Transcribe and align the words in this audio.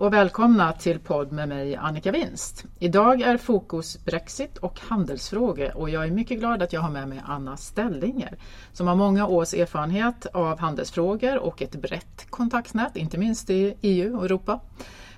och 0.00 0.12
välkomna 0.12 0.72
till 0.72 0.98
podd 0.98 1.32
med 1.32 1.48
mig 1.48 1.76
Annika 1.76 2.12
Winst. 2.12 2.64
Idag 2.78 3.20
är 3.20 3.36
fokus 3.36 4.04
Brexit 4.04 4.58
och 4.58 4.80
handelsfrågor 4.80 5.76
och 5.76 5.90
jag 5.90 6.04
är 6.04 6.10
mycket 6.10 6.38
glad 6.38 6.62
att 6.62 6.72
jag 6.72 6.80
har 6.80 6.90
med 6.90 7.08
mig 7.08 7.22
Anna 7.24 7.56
Stellinger 7.56 8.38
som 8.72 8.86
har 8.86 8.96
många 8.96 9.26
års 9.26 9.54
erfarenhet 9.54 10.26
av 10.26 10.58
handelsfrågor 10.58 11.38
och 11.38 11.62
ett 11.62 11.74
brett 11.74 12.26
kontaktnät, 12.30 12.96
inte 12.96 13.18
minst 13.18 13.50
i 13.50 13.76
EU 13.82 14.18
och 14.18 14.24
Europa. 14.24 14.60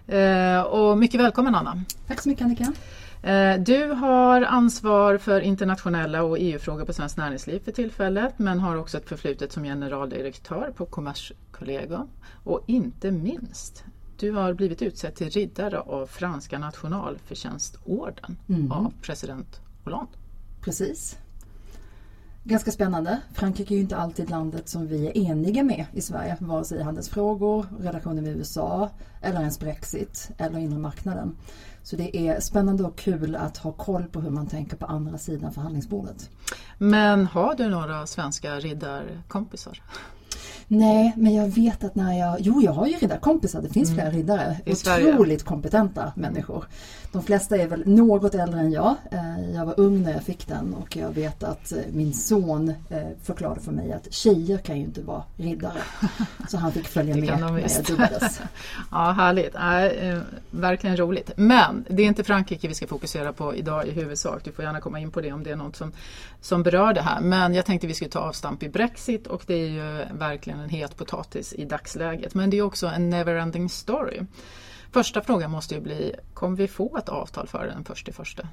Eh, 0.06 0.60
och 0.60 0.98
mycket 0.98 1.20
välkommen 1.20 1.54
Anna! 1.54 1.84
Tack 2.06 2.20
så 2.20 2.28
mycket 2.28 2.44
Annika! 2.44 2.72
Eh, 3.22 3.60
du 3.60 3.86
har 3.86 4.42
ansvar 4.42 5.18
för 5.18 5.40
internationella 5.40 6.22
och 6.22 6.36
EU-frågor 6.40 6.84
på 6.84 6.92
Svenskt 6.92 7.16
Näringsliv 7.16 7.60
för 7.64 7.72
tillfället 7.72 8.38
men 8.38 8.60
har 8.60 8.76
också 8.76 8.98
ett 8.98 9.08
förflutet 9.08 9.52
som 9.52 9.64
generaldirektör 9.64 10.72
på 10.76 10.86
Kommerskollegium. 10.86 12.08
Och 12.44 12.64
inte 12.66 13.10
minst, 13.10 13.84
du 14.22 14.32
har 14.32 14.54
blivit 14.54 14.82
utsedd 14.82 15.14
till 15.14 15.30
riddare 15.30 15.80
av 15.80 16.06
franska 16.06 16.58
nationalförtjänstorden 16.58 18.36
mm. 18.48 18.72
av 18.72 18.92
president 19.02 19.60
Hollande. 19.84 20.12
Precis. 20.60 21.18
Ganska 22.44 22.70
spännande. 22.70 23.20
Frankrike 23.34 23.74
är 23.74 23.76
ju 23.76 23.82
inte 23.82 23.96
alltid 23.96 24.30
landet 24.30 24.68
som 24.68 24.86
vi 24.86 25.06
är 25.06 25.16
eniga 25.16 25.62
med 25.62 25.86
i 25.92 26.00
Sverige, 26.00 26.36
vare 26.40 26.64
sig 26.64 26.78
i 26.78 26.82
handelsfrågor, 26.82 27.66
relationen 27.80 28.24
med 28.24 28.36
USA 28.36 28.90
eller 29.20 29.40
ens 29.40 29.60
Brexit 29.60 30.30
eller 30.38 30.58
inre 30.58 30.78
marknaden. 30.78 31.36
Så 31.82 31.96
det 31.96 32.16
är 32.16 32.40
spännande 32.40 32.84
och 32.84 32.98
kul 32.98 33.36
att 33.36 33.56
ha 33.56 33.72
koll 33.72 34.04
på 34.04 34.20
hur 34.20 34.30
man 34.30 34.46
tänker 34.46 34.76
på 34.76 34.86
andra 34.86 35.18
sidan 35.18 35.52
förhandlingsbordet. 35.52 36.30
Men 36.78 37.26
har 37.26 37.54
du 37.54 37.68
några 37.68 38.06
svenska 38.06 38.58
riddarkompisar? 38.60 39.82
Nej, 40.74 41.12
men 41.16 41.34
jag 41.34 41.48
vet 41.48 41.84
att 41.84 41.94
när 41.94 42.18
jag... 42.18 42.36
Jo, 42.40 42.62
jag 42.62 42.72
har 42.72 42.86
ju 42.86 42.96
riddarkompisar. 42.96 43.62
Det 43.62 43.68
finns 43.68 43.90
mm. 43.90 44.00
flera 44.00 44.10
riddare. 44.10 44.56
I 44.64 44.72
Otroligt 44.72 45.18
Sverige. 45.18 45.38
kompetenta 45.38 46.12
människor. 46.16 46.64
De 47.12 47.22
flesta 47.22 47.56
är 47.56 47.66
väl 47.66 47.82
något 47.86 48.34
äldre 48.34 48.60
än 48.60 48.72
jag. 48.72 48.94
Eh, 49.10 49.54
jag 49.54 49.66
var 49.66 49.80
ung 49.80 50.02
när 50.02 50.12
jag 50.12 50.22
fick 50.22 50.48
den 50.48 50.74
och 50.74 50.96
jag 50.96 51.10
vet 51.10 51.42
att 51.42 51.72
eh, 51.72 51.78
min 51.92 52.14
son 52.14 52.68
eh, 52.88 53.02
förklarade 53.22 53.60
för 53.60 53.72
mig 53.72 53.92
att 53.92 54.12
tjejer 54.12 54.58
kan 54.58 54.76
ju 54.76 54.82
inte 54.82 55.02
vara 55.02 55.22
riddare. 55.36 55.82
Så 56.48 56.56
han 56.56 56.72
fick 56.72 56.88
följa 56.88 57.16
med 57.16 57.40
när 57.40 57.58
jag 57.58 57.84
dubbades. 57.86 58.40
ja, 58.90 59.10
härligt. 59.10 59.54
Äh, 59.54 60.22
verkligen 60.50 60.96
roligt. 60.96 61.30
Men 61.36 61.84
det 61.88 62.02
är 62.02 62.06
inte 62.06 62.24
Frankrike 62.24 62.68
vi 62.68 62.74
ska 62.74 62.86
fokusera 62.86 63.32
på 63.32 63.54
idag 63.54 63.86
i 63.86 63.90
huvudsak. 63.90 64.44
Du 64.44 64.52
får 64.52 64.64
gärna 64.64 64.80
komma 64.80 65.00
in 65.00 65.10
på 65.10 65.20
det 65.20 65.32
om 65.32 65.42
det 65.42 65.50
är 65.50 65.56
något 65.56 65.76
som, 65.76 65.92
som 66.40 66.62
berör 66.62 66.94
det 66.94 67.02
här. 67.02 67.20
Men 67.20 67.54
jag 67.54 67.66
tänkte 67.66 67.86
vi 67.86 67.94
skulle 67.94 68.10
ta 68.10 68.20
avstamp 68.20 68.62
i 68.62 68.68
Brexit 68.68 69.26
och 69.26 69.42
det 69.46 69.54
är 69.54 69.68
ju 69.68 70.04
verkligen 70.18 70.61
en 70.62 70.68
het 70.68 70.96
potatis 70.96 71.52
i 71.52 71.64
dagsläget. 71.64 72.34
Men 72.34 72.50
det 72.50 72.58
är 72.58 72.62
också 72.62 72.86
en 72.86 73.10
neverending 73.10 73.68
story. 73.68 74.20
Första 74.92 75.22
frågan 75.22 75.50
måste 75.50 75.74
ju 75.74 75.80
bli, 75.80 76.14
kommer 76.34 76.56
vi 76.56 76.68
få 76.68 76.96
ett 76.96 77.08
avtal 77.08 77.48
före 77.48 77.66
den 77.66 77.84
första 77.84 78.10
i 78.10 78.14
första? 78.14 78.48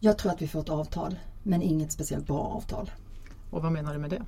Jag 0.00 0.18
tror 0.18 0.32
att 0.32 0.42
vi 0.42 0.48
får 0.48 0.60
ett 0.60 0.68
avtal, 0.68 1.18
men 1.42 1.62
inget 1.62 1.92
speciellt 1.92 2.26
bra 2.26 2.40
avtal. 2.40 2.90
Och 3.50 3.62
vad 3.62 3.72
menar 3.72 3.92
du 3.92 3.98
med 3.98 4.10
det? 4.10 4.22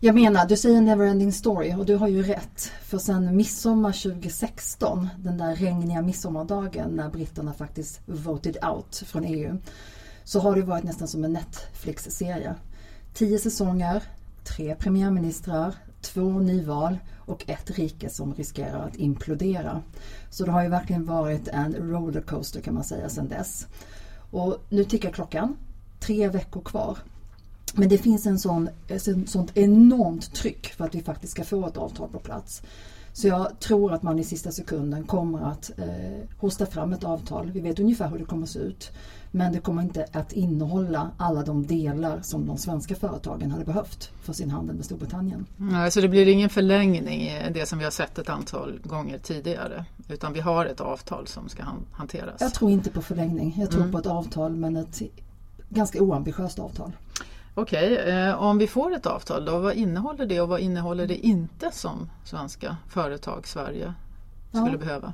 Jag 0.00 0.14
menar, 0.14 0.46
du 0.46 0.56
säger 0.56 0.80
neverending 0.80 1.32
story 1.32 1.74
och 1.74 1.86
du 1.86 1.96
har 1.96 2.08
ju 2.08 2.22
rätt. 2.22 2.60
För 2.82 2.98
sen 2.98 3.36
midsommar 3.36 3.92
2016, 3.92 5.08
den 5.18 5.38
där 5.38 5.56
regniga 5.56 6.02
midsommardagen 6.02 6.90
när 6.90 7.10
britterna 7.10 7.52
faktiskt 7.52 8.00
voted 8.06 8.64
out 8.64 9.02
från 9.06 9.24
EU, 9.24 9.58
så 10.24 10.40
har 10.40 10.56
det 10.56 10.62
varit 10.62 10.84
nästan 10.84 11.08
som 11.08 11.24
en 11.24 11.32
Netflix-serie. 11.32 12.54
Tio 13.14 13.38
säsonger, 13.38 14.02
tre 14.44 14.74
premiärministrar, 14.74 15.74
två 16.00 16.38
nyval 16.38 16.98
och 17.16 17.44
ett 17.50 17.70
rike 17.70 18.10
som 18.10 18.34
riskerar 18.34 18.88
att 18.88 18.96
implodera. 18.96 19.82
Så 20.30 20.44
det 20.44 20.52
har 20.52 20.62
ju 20.62 20.68
verkligen 20.68 21.04
varit 21.04 21.48
en 21.48 21.74
rollercoaster 21.74 22.60
kan 22.60 22.74
man 22.74 22.84
säga 22.84 23.08
sedan 23.08 23.28
dess. 23.28 23.66
Och 24.30 24.58
nu 24.68 24.84
tickar 24.84 25.10
klockan. 25.10 25.56
Tre 26.00 26.28
veckor 26.28 26.60
kvar. 26.60 26.98
Men 27.74 27.88
det 27.88 27.98
finns 27.98 28.26
en 28.26 28.38
sån, 28.38 28.68
ett 28.88 29.30
sånt 29.30 29.56
enormt 29.56 30.34
tryck 30.34 30.66
för 30.66 30.84
att 30.84 30.94
vi 30.94 31.02
faktiskt 31.02 31.32
ska 31.32 31.44
få 31.44 31.66
ett 31.66 31.76
avtal 31.76 32.08
på 32.08 32.18
plats. 32.18 32.62
Så 33.16 33.28
jag 33.28 33.60
tror 33.60 33.92
att 33.92 34.02
man 34.02 34.18
i 34.18 34.24
sista 34.24 34.52
sekunden 34.52 35.04
kommer 35.04 35.50
att 35.50 35.70
eh, 35.78 36.28
hosta 36.38 36.66
fram 36.66 36.92
ett 36.92 37.04
avtal. 37.04 37.50
Vi 37.50 37.60
vet 37.60 37.78
ungefär 37.78 38.08
hur 38.08 38.18
det 38.18 38.24
kommer 38.24 38.42
att 38.42 38.50
se 38.50 38.58
ut. 38.58 38.90
Men 39.30 39.52
det 39.52 39.60
kommer 39.60 39.82
inte 39.82 40.06
att 40.12 40.32
innehålla 40.32 41.10
alla 41.16 41.42
de 41.42 41.66
delar 41.66 42.20
som 42.22 42.46
de 42.46 42.58
svenska 42.58 42.94
företagen 42.94 43.50
hade 43.50 43.64
behövt 43.64 44.10
för 44.22 44.32
sin 44.32 44.50
handel 44.50 44.76
med 44.76 44.84
Storbritannien. 44.84 45.46
Nej, 45.56 45.90
så 45.90 46.00
det 46.00 46.08
blir 46.08 46.28
ingen 46.28 46.48
förlängning, 46.50 47.32
det 47.54 47.68
som 47.68 47.78
vi 47.78 47.84
har 47.84 47.90
sett 47.90 48.18
ett 48.18 48.28
antal 48.28 48.80
gånger 48.84 49.18
tidigare? 49.18 49.84
Utan 50.08 50.32
vi 50.32 50.40
har 50.40 50.66
ett 50.66 50.80
avtal 50.80 51.26
som 51.26 51.48
ska 51.48 51.62
hanteras? 51.92 52.40
Jag 52.40 52.54
tror 52.54 52.70
inte 52.70 52.90
på 52.90 53.02
förlängning. 53.02 53.54
Jag 53.58 53.70
tror 53.70 53.80
mm. 53.80 53.92
på 53.92 53.98
ett 53.98 54.06
avtal 54.06 54.56
men 54.56 54.76
ett 54.76 55.02
ganska 55.68 56.02
oambitiöst 56.02 56.58
avtal. 56.58 56.92
Okej, 57.56 57.96
eh, 57.96 58.42
om 58.42 58.58
vi 58.58 58.66
får 58.66 58.94
ett 58.94 59.06
avtal 59.06 59.44
då, 59.44 59.58
vad 59.58 59.74
innehåller 59.74 60.26
det 60.26 60.40
och 60.40 60.48
vad 60.48 60.60
innehåller 60.60 61.06
det 61.06 61.26
inte 61.26 61.70
som 61.72 62.10
svenska 62.24 62.76
företag, 62.88 63.46
Sverige, 63.46 63.94
skulle 64.50 64.72
ja. 64.72 64.78
behöva? 64.78 65.12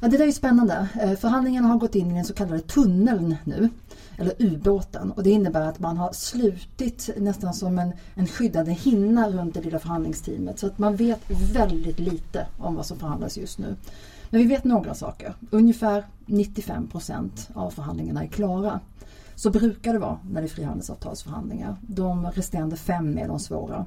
Ja, 0.00 0.08
det 0.08 0.16
där 0.16 0.26
är 0.26 0.32
spännande. 0.32 0.88
Eh, 1.02 1.14
förhandlingarna 1.14 1.68
har 1.68 1.78
gått 1.78 1.94
in 1.94 2.10
i 2.10 2.14
den 2.14 2.24
så 2.24 2.34
kallade 2.34 2.60
tunneln 2.60 3.36
nu, 3.44 3.68
eller 4.16 4.32
ubåten. 4.38 5.12
Och 5.12 5.22
det 5.22 5.30
innebär 5.30 5.60
att 5.60 5.78
man 5.78 5.96
har 5.96 6.12
slutit 6.12 7.10
nästan 7.16 7.54
som 7.54 7.78
en, 7.78 7.92
en 8.14 8.26
skyddande 8.26 8.72
hinna 8.72 9.30
runt 9.30 9.54
det 9.54 9.60
lilla 9.60 9.78
förhandlingsteamet. 9.78 10.58
Så 10.58 10.66
att 10.66 10.78
man 10.78 10.96
vet 10.96 11.20
väldigt 11.52 11.98
lite 11.98 12.46
om 12.58 12.74
vad 12.74 12.86
som 12.86 12.98
förhandlas 12.98 13.38
just 13.38 13.58
nu. 13.58 13.76
Men 14.30 14.40
vi 14.40 14.46
vet 14.46 14.64
några 14.64 14.94
saker. 14.94 15.34
Ungefär 15.50 16.04
95 16.26 16.88
procent 16.88 17.48
av 17.54 17.70
förhandlingarna 17.70 18.22
är 18.22 18.28
klara. 18.28 18.80
Så 19.38 19.50
brukar 19.50 19.92
det 19.92 19.98
vara 19.98 20.18
när 20.30 20.40
det 20.40 20.46
är 20.46 20.48
frihandelsavtalsförhandlingar. 20.48 21.76
De 21.80 22.26
resterande 22.26 22.76
fem 22.76 23.18
är 23.18 23.28
de 23.28 23.40
svåra. 23.40 23.86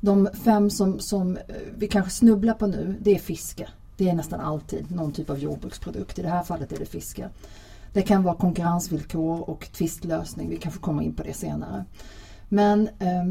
De 0.00 0.28
fem 0.44 0.70
som, 0.70 1.00
som 1.00 1.36
eh, 1.36 1.42
vi 1.76 1.88
kanske 1.88 2.10
snubblar 2.10 2.54
på 2.54 2.66
nu, 2.66 2.96
det 3.00 3.14
är 3.14 3.18
fiske. 3.18 3.68
Det 3.96 4.08
är 4.08 4.14
nästan 4.14 4.40
alltid 4.40 4.90
någon 4.90 5.12
typ 5.12 5.30
av 5.30 5.38
jordbruksprodukt. 5.38 6.18
I 6.18 6.22
det 6.22 6.28
här 6.28 6.42
fallet 6.42 6.72
är 6.72 6.78
det 6.78 6.86
fiske. 6.86 7.28
Det 7.92 8.02
kan 8.02 8.22
vara 8.22 8.34
konkurrensvillkor 8.34 9.50
och 9.50 9.68
tvistlösning. 9.72 10.48
Vi 10.48 10.56
kanske 10.56 10.80
kommer 10.80 11.02
in 11.02 11.14
på 11.14 11.22
det 11.22 11.34
senare. 11.34 11.84
Men 12.48 12.88
eh, 12.88 13.24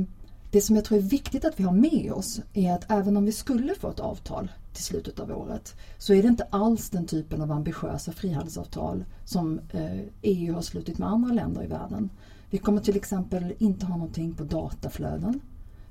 det 0.52 0.62
som 0.62 0.76
jag 0.76 0.86
tror 0.86 0.98
är 0.98 1.02
viktigt 1.02 1.46
att 1.46 1.60
vi 1.60 1.64
har 1.64 1.74
med 1.74 2.12
oss 2.12 2.42
är 2.54 2.74
att 2.74 2.92
även 2.92 3.18
om 3.18 3.26
vi 3.26 3.32
skulle 3.32 3.76
få 3.76 3.90
ett 3.90 4.00
avtal 4.00 4.52
till 4.78 4.86
slutet 4.86 5.20
av 5.20 5.32
året 5.32 5.76
så 5.98 6.14
är 6.14 6.22
det 6.22 6.28
inte 6.28 6.48
alls 6.50 6.90
den 6.90 7.06
typen 7.06 7.42
av 7.42 7.52
ambitiösa 7.52 8.12
frihandelsavtal 8.12 9.06
som 9.26 9.60
eh, 9.72 10.00
EU 10.22 10.54
har 10.54 10.62
slutit 10.62 10.98
med 10.98 11.10
andra 11.10 11.34
länder 11.34 11.64
i 11.64 11.68
världen. 11.68 12.10
Vi 12.50 12.58
kommer 12.58 12.82
till 12.82 12.96
exempel 12.96 13.54
inte 13.58 13.86
ha 13.86 13.98
någonting 13.98 14.34
på 14.34 14.44
dataflöden. 14.44 15.42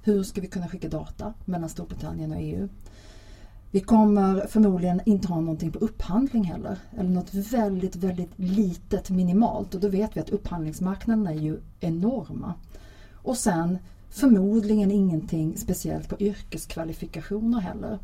Hur 0.02 0.22
ska 0.22 0.40
vi 0.40 0.46
kunna 0.46 0.68
skicka 0.68 0.88
data 0.88 1.34
mellan 1.44 1.68
Storbritannien 1.68 2.32
och 2.32 2.40
EU? 2.40 2.68
Vi 3.70 3.80
kommer 3.80 4.46
förmodligen 4.46 5.00
inte 5.06 5.28
ha 5.28 5.40
någonting 5.40 5.72
på 5.72 5.78
upphandling 5.78 6.44
heller. 6.44 6.78
Eller 6.98 7.10
något 7.10 7.34
väldigt, 7.34 7.96
väldigt 7.96 8.30
litet 8.36 9.10
minimalt. 9.10 9.74
Och 9.74 9.80
då 9.80 9.88
vet 9.88 10.16
vi 10.16 10.20
att 10.20 10.30
upphandlingsmarknaderna 10.30 11.30
är 11.30 11.38
ju 11.38 11.60
enorma. 11.80 12.54
Och 13.12 13.36
sen 13.36 13.78
förmodligen 14.10 14.90
ingenting 14.90 15.56
speciellt 15.56 16.08
på 16.08 16.20
yrkeskvalifikationer 16.20 17.60
heller. 17.60 17.98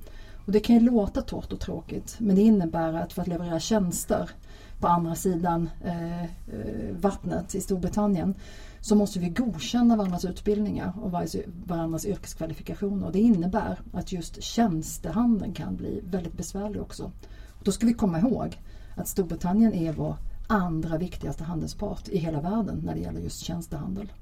Och 0.47 0.53
det 0.53 0.61
kan 0.61 0.77
ju 0.77 0.81
låta 0.81 1.23
torrt 1.23 1.53
och 1.53 1.61
tråkigt 1.61 2.17
men 2.19 2.37
det 2.37 2.43
innebär 2.43 2.93
att 2.93 3.13
för 3.13 3.23
att 3.23 3.29
leverera 3.29 3.61
tjänster 3.61 4.31
på 4.81 4.89
andra 4.89 5.15
sidan 5.15 5.71
eh, 5.85 6.23
eh 6.23 6.29
vattnet 7.01 7.55
i 7.55 7.61
Storbritannien 7.61 8.35
så 8.81 8.95
måste 8.95 9.19
vi 9.19 9.29
godkänna 9.29 9.97
varandras 9.97 10.25
utbildningar 10.25 10.93
och 11.03 11.11
varandras 11.67 12.07
yrkeskvalifikationer. 12.07 13.07
Och 13.07 13.13
det 13.13 13.21
innebär 13.21 13.81
att 13.93 14.13
just 14.13 14.43
tjänstehandeln 14.43 15.53
kan 15.53 15.77
bli 15.77 16.03
väldigt 16.11 16.37
besvärlig 16.37 16.83
också. 16.83 17.05
Och 17.59 17.65
då 17.65 17.73
ska 17.73 17.87
vi 17.87 17.95
komma 17.95 18.19
ihåg 18.19 18.61
att 18.97 19.09
Storbritannien 19.09 19.73
är 19.73 19.93
vår 19.93 20.17
andra 20.47 20.99
viktigaste 20.99 21.45
handelspart 21.45 22.09
i 22.09 22.19
hela 22.19 22.41
världen 22.41 22.81
när 22.85 22.95
det 22.95 23.01
gäller 23.01 23.21
just 23.21 23.41
tjänstehandel. 23.41 24.13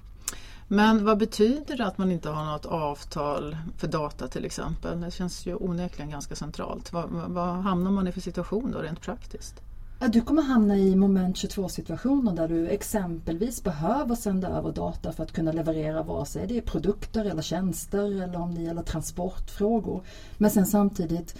Men 0.72 1.05
vad 1.05 1.19
betyder 1.19 1.76
det 1.76 1.87
att 1.87 1.99
man 1.99 2.12
inte 2.12 2.28
har 2.28 2.44
något 2.44 2.67
avtal 2.67 3.56
för 3.76 3.88
data 3.88 4.28
till 4.28 4.44
exempel? 4.44 5.00
Det 5.00 5.11
känns 5.11 5.46
ju 5.46 5.55
onekligen 5.55 6.11
ganska 6.11 6.37
centralt. 6.37 6.93
Vad, 6.93 7.11
vad 7.11 7.49
hamnar 7.49 7.90
man 7.90 8.08
i 8.08 8.12
för 8.12 8.20
situation 8.20 8.70
då 8.70 8.78
rent 8.78 9.00
praktiskt? 9.00 9.62
Du 10.08 10.20
kommer 10.20 10.43
hamna 10.43 10.76
i 10.76 10.96
moment 10.96 11.37
22 11.37 11.69
situationer 11.69 12.32
där 12.32 12.49
du 12.49 12.69
exempelvis 12.69 13.62
behöver 13.62 14.14
sända 14.14 14.49
över 14.49 14.72
data 14.72 15.12
för 15.12 15.22
att 15.22 15.32
kunna 15.32 15.52
leverera 15.52 16.02
vare 16.02 16.26
sig 16.26 16.46
det 16.46 16.56
är 16.56 16.62
produkter 16.62 17.25
eller 17.25 17.43
tjänster 17.43 18.23
eller 18.23 18.37
om 18.37 18.55
det 18.55 18.61
gäller 18.61 18.82
transportfrågor. 18.82 20.02
Men 20.38 20.50
sen 20.50 20.66
samtidigt 20.66 21.34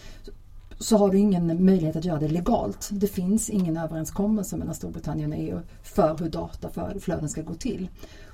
så 0.79 0.97
har 0.97 1.11
du 1.11 1.19
ingen 1.19 1.65
möjlighet 1.65 1.97
att 1.97 2.05
göra 2.05 2.19
det 2.19 2.29
legalt. 2.29 2.89
Det 2.93 3.07
finns 3.07 3.51
ingen 3.51 3.77
överenskommelse 3.77 4.57
mellan 4.57 4.75
Storbritannien 4.75 5.33
och 5.33 5.39
EU 5.39 5.61
för 5.83 6.19
hur 6.19 6.29
dataflöden 6.29 7.29
ska 7.29 7.43
gå 7.43 7.55
till. 7.55 7.89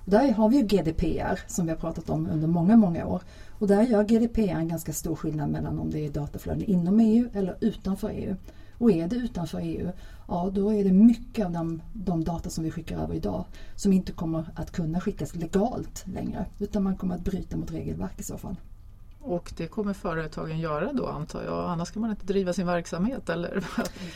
Där 0.08 0.32
har 0.32 0.48
vi 0.48 0.56
ju 0.56 0.62
GDPR 0.62 1.40
som 1.46 1.66
vi 1.66 1.72
har 1.72 1.78
pratat 1.78 2.10
om 2.10 2.28
under 2.32 2.48
många, 2.48 2.76
många 2.76 3.06
år. 3.06 3.22
Och 3.58 3.66
där 3.66 3.82
gör 3.82 4.04
GDPR 4.04 4.40
en 4.40 4.68
ganska 4.68 4.92
stor 4.92 5.16
skillnad 5.16 5.50
mellan 5.50 5.78
om 5.78 5.90
det 5.90 6.06
är 6.06 6.10
dataflöden 6.10 6.64
inom 6.64 7.00
EU 7.00 7.28
eller 7.32 7.56
utanför 7.60 8.10
EU. 8.10 8.36
Och 8.78 8.90
är 8.90 9.08
det 9.08 9.16
utanför 9.16 9.60
EU, 9.62 9.90
ja 10.28 10.50
då 10.54 10.74
är 10.74 10.84
det 10.84 10.92
mycket 10.92 11.46
av 11.46 11.52
de, 11.52 11.82
de 11.92 12.24
data 12.24 12.50
som 12.50 12.64
vi 12.64 12.70
skickar 12.70 12.98
över 12.98 13.14
idag 13.14 13.44
som 13.76 13.92
inte 13.92 14.12
kommer 14.12 14.44
att 14.54 14.70
kunna 14.70 15.00
skickas 15.00 15.34
legalt 15.34 16.04
längre. 16.06 16.46
Utan 16.58 16.82
man 16.82 16.96
kommer 16.96 17.14
att 17.14 17.24
bryta 17.24 17.56
mot 17.56 17.70
regelverk 17.70 18.20
i 18.20 18.22
så 18.22 18.38
fall. 18.38 18.56
Och 19.20 19.52
det 19.56 19.66
kommer 19.66 19.92
företagen 19.92 20.58
göra 20.58 20.92
då 20.92 21.06
antar 21.06 21.42
jag, 21.44 21.70
annars 21.70 21.90
kan 21.90 22.02
man 22.02 22.10
inte 22.10 22.26
driva 22.26 22.52
sin 22.52 22.66
verksamhet 22.66 23.28
eller? 23.28 23.64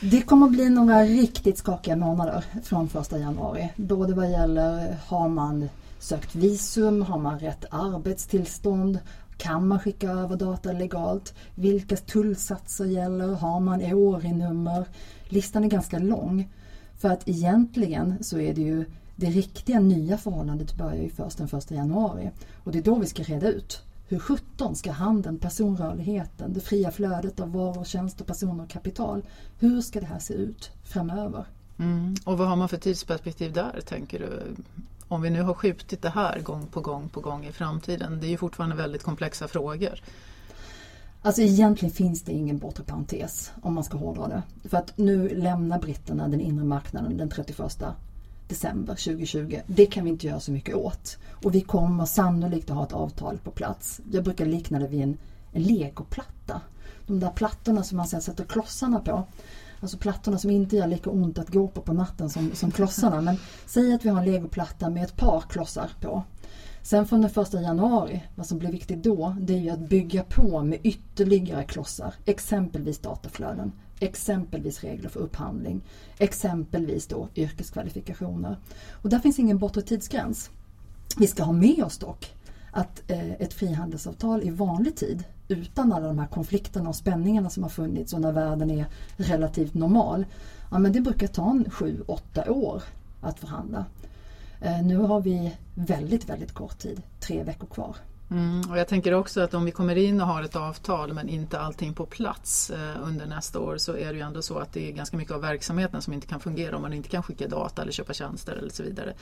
Det 0.00 0.22
kommer 0.22 0.46
att 0.46 0.52
bli 0.52 0.70
några 0.70 1.02
riktigt 1.02 1.58
skakiga 1.58 1.96
månader 1.96 2.44
från 2.64 2.88
1 3.00 3.12
januari. 3.12 3.72
Både 3.76 4.14
vad 4.14 4.30
gäller 4.30 4.96
har 5.06 5.28
man 5.28 5.68
sökt 6.00 6.34
visum, 6.34 7.02
har 7.02 7.18
man 7.18 7.38
rätt 7.38 7.64
arbetstillstånd, 7.70 8.98
kan 9.36 9.68
man 9.68 9.80
skicka 9.80 10.10
över 10.10 10.36
data 10.36 10.72
legalt? 10.72 11.34
Vilka 11.54 11.96
tullsatser 11.96 12.84
gäller? 12.84 13.34
Har 13.34 13.60
man 13.60 13.80
EORI-nummer? 13.80 14.86
Listan 15.24 15.64
är 15.64 15.68
ganska 15.68 15.98
lång. 15.98 16.52
För 16.98 17.08
att 17.08 17.28
egentligen 17.28 18.24
så 18.24 18.38
är 18.38 18.54
det 18.54 18.60
ju 18.60 18.84
det 19.16 19.26
riktiga 19.26 19.80
nya 19.80 20.18
förhållandet 20.18 20.76
börjar 20.76 21.02
ju 21.02 21.10
först 21.10 21.38
den 21.38 21.48
1 21.58 21.70
januari. 21.70 22.30
Och 22.64 22.72
det 22.72 22.78
är 22.78 22.82
då 22.82 22.94
vi 22.94 23.06
ska 23.06 23.22
reda 23.22 23.48
ut 23.48 23.82
hur 24.08 24.18
17 24.18 24.76
ska 24.76 24.92
handeln, 24.92 25.38
personrörligheten, 25.38 26.52
det 26.52 26.60
fria 26.60 26.90
flödet 26.90 27.40
av 27.40 27.52
varor, 27.52 27.84
tjänster, 27.84 28.24
personer 28.24 28.64
och 28.64 28.70
kapital. 28.70 29.22
Hur 29.58 29.80
ska 29.80 30.00
det 30.00 30.06
här 30.06 30.18
se 30.18 30.34
ut 30.34 30.70
framöver? 30.84 31.44
Mm. 31.78 32.14
Och 32.24 32.38
vad 32.38 32.48
har 32.48 32.56
man 32.56 32.68
för 32.68 32.76
tidsperspektiv 32.76 33.52
där 33.52 33.80
tänker 33.86 34.18
du? 34.18 34.42
Om 35.10 35.22
vi 35.22 35.30
nu 35.30 35.42
har 35.42 35.54
skjutit 35.54 36.02
det 36.02 36.10
här 36.10 36.40
gång 36.40 36.66
på 36.66 36.80
gång 36.80 37.08
på 37.08 37.20
gång 37.20 37.46
i 37.46 37.52
framtiden. 37.52 38.18
Det 38.20 38.26
är 38.26 38.30
ju 38.30 38.36
fortfarande 38.36 38.76
väldigt 38.76 39.02
komplexa 39.02 39.48
frågor. 39.48 40.02
Alltså 41.22 41.42
egentligen 41.42 41.94
finns 41.94 42.22
det 42.22 42.32
ingen 42.32 42.58
bortre 42.58 42.84
parentes 42.84 43.52
om 43.62 43.74
man 43.74 43.84
ska 43.84 43.98
hårdra 43.98 44.28
det. 44.28 44.42
För 44.68 44.76
att 44.76 44.98
nu 44.98 45.28
lämnar 45.28 45.78
britterna 45.78 46.28
den 46.28 46.40
inre 46.40 46.64
marknaden 46.64 47.16
den 47.16 47.30
31 47.30 47.82
december 48.48 48.94
2020. 48.94 49.60
Det 49.66 49.86
kan 49.86 50.04
vi 50.04 50.10
inte 50.10 50.26
göra 50.26 50.40
så 50.40 50.52
mycket 50.52 50.74
åt. 50.74 51.18
Och 51.44 51.54
vi 51.54 51.60
kommer 51.60 52.04
sannolikt 52.04 52.70
att 52.70 52.76
ha 52.76 52.84
ett 52.84 52.92
avtal 52.92 53.38
på 53.38 53.50
plats. 53.50 54.00
Jag 54.12 54.24
brukar 54.24 54.46
likna 54.46 54.78
det 54.78 54.88
vid 54.88 55.02
en, 55.02 55.18
en 55.52 55.62
legoplatta. 55.62 56.60
De 57.06 57.20
där 57.20 57.30
plattorna 57.30 57.82
som 57.82 57.96
man 57.96 58.06
sedan 58.06 58.22
sätter 58.22 58.44
klossarna 58.44 59.00
på. 59.00 59.26
Alltså 59.80 59.98
plattorna 59.98 60.38
som 60.38 60.50
inte 60.50 60.76
gör 60.76 60.86
lika 60.86 61.10
ont 61.10 61.38
att 61.38 61.48
gå 61.48 61.68
på 61.68 61.80
på 61.80 61.92
natten 61.92 62.30
som, 62.30 62.50
som 62.54 62.70
klossarna. 62.70 63.20
Men 63.20 63.36
säg 63.66 63.94
att 63.94 64.04
vi 64.04 64.08
har 64.08 64.18
en 64.18 64.24
legoplatta 64.24 64.90
med 64.90 65.04
ett 65.04 65.16
par 65.16 65.40
klossar 65.40 65.90
på. 66.00 66.22
Sen 66.82 67.06
från 67.06 67.20
den 67.20 67.30
första 67.30 67.60
januari, 67.60 68.22
vad 68.34 68.46
som 68.46 68.58
blir 68.58 68.72
viktigt 68.72 69.02
då, 69.02 69.36
det 69.40 69.54
är 69.54 69.58
ju 69.58 69.70
att 69.70 69.88
bygga 69.88 70.22
på 70.24 70.62
med 70.62 70.78
ytterligare 70.82 71.64
klossar. 71.64 72.14
Exempelvis 72.24 72.98
dataflöden, 72.98 73.72
exempelvis 74.00 74.80
regler 74.80 75.08
för 75.08 75.20
upphandling, 75.20 75.82
exempelvis 76.18 77.06
då 77.06 77.28
yrkeskvalifikationer. 77.36 78.56
Och 78.90 79.08
där 79.08 79.18
finns 79.18 79.38
ingen 79.38 79.58
bortre 79.58 79.82
tidsgräns. 79.82 80.50
Vi 81.18 81.26
ska 81.26 81.42
ha 81.42 81.52
med 81.52 81.84
oss 81.84 81.98
dock 81.98 82.34
att 82.70 83.10
eh, 83.10 83.32
ett 83.32 83.52
frihandelsavtal 83.52 84.42
i 84.42 84.50
vanlig 84.50 84.96
tid 84.96 85.24
utan 85.50 85.92
alla 85.92 86.06
de 86.06 86.18
här 86.18 86.26
konflikterna 86.26 86.88
och 86.88 86.96
spänningarna 86.96 87.50
som 87.50 87.62
har 87.62 87.70
funnits 87.70 88.12
och 88.12 88.20
när 88.20 88.32
världen 88.32 88.70
är 88.70 88.86
relativt 89.16 89.74
normal. 89.74 90.26
Ja, 90.70 90.78
men 90.78 90.92
det 90.92 91.00
brukar 91.00 91.26
ta 91.26 91.50
en 91.50 91.70
sju, 91.70 92.02
åtta 92.06 92.50
år 92.50 92.82
att 93.20 93.38
förhandla. 93.38 93.84
Eh, 94.60 94.82
nu 94.82 94.96
har 94.96 95.20
vi 95.20 95.56
väldigt, 95.74 96.28
väldigt 96.28 96.52
kort 96.52 96.78
tid, 96.78 97.02
tre 97.20 97.42
veckor 97.42 97.66
kvar. 97.66 97.96
Mm, 98.30 98.70
och 98.70 98.78
jag 98.78 98.88
tänker 98.88 99.14
också 99.14 99.40
att 99.40 99.54
om 99.54 99.64
vi 99.64 99.70
kommer 99.70 99.96
in 99.96 100.20
och 100.20 100.26
har 100.26 100.42
ett 100.42 100.56
avtal 100.56 101.12
men 101.12 101.28
inte 101.28 101.60
allting 101.60 101.94
på 101.94 102.06
plats 102.06 102.70
eh, 102.70 102.96
under 103.02 103.26
nästa 103.26 103.60
år 103.60 103.78
så 103.78 103.96
är 103.96 104.12
det 104.12 104.14
ju 104.14 104.20
ändå 104.20 104.42
så 104.42 104.58
att 104.58 104.72
det 104.72 104.88
är 104.88 104.92
ganska 104.92 105.16
mycket 105.16 105.34
av 105.34 105.40
verksamheten 105.40 106.02
som 106.02 106.12
inte 106.12 106.26
kan 106.26 106.40
fungera 106.40 106.76
om 106.76 106.82
man 106.82 106.92
inte 106.92 107.08
kan 107.08 107.22
skicka 107.22 107.48
data 107.48 107.82
eller 107.82 107.92
köpa 107.92 108.12
tjänster 108.12 108.52
eller 108.52 108.70
så 108.70 108.82
vidare 108.82 109.14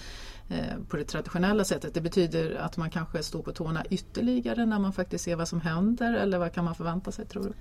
eh, 0.48 0.76
på 0.88 0.96
det 0.96 1.04
traditionella 1.04 1.64
sättet. 1.64 1.94
Det 1.94 2.00
betyder 2.00 2.54
att 2.54 2.76
man 2.76 2.90
kanske 2.90 3.22
står 3.22 3.42
på 3.42 3.52
tårna 3.52 3.84
ytterligare 3.90 4.66
när 4.66 4.78
man 4.78 4.92
faktiskt 4.92 5.24
ser 5.24 5.36
vad 5.36 5.48
som 5.48 5.60
händer 5.60 6.14
eller 6.14 6.38
vad 6.38 6.52
kan 6.52 6.64
man 6.64 6.74
förvänta 6.74 7.12
sig 7.12 7.26
tror 7.26 7.42
du? 7.42 7.52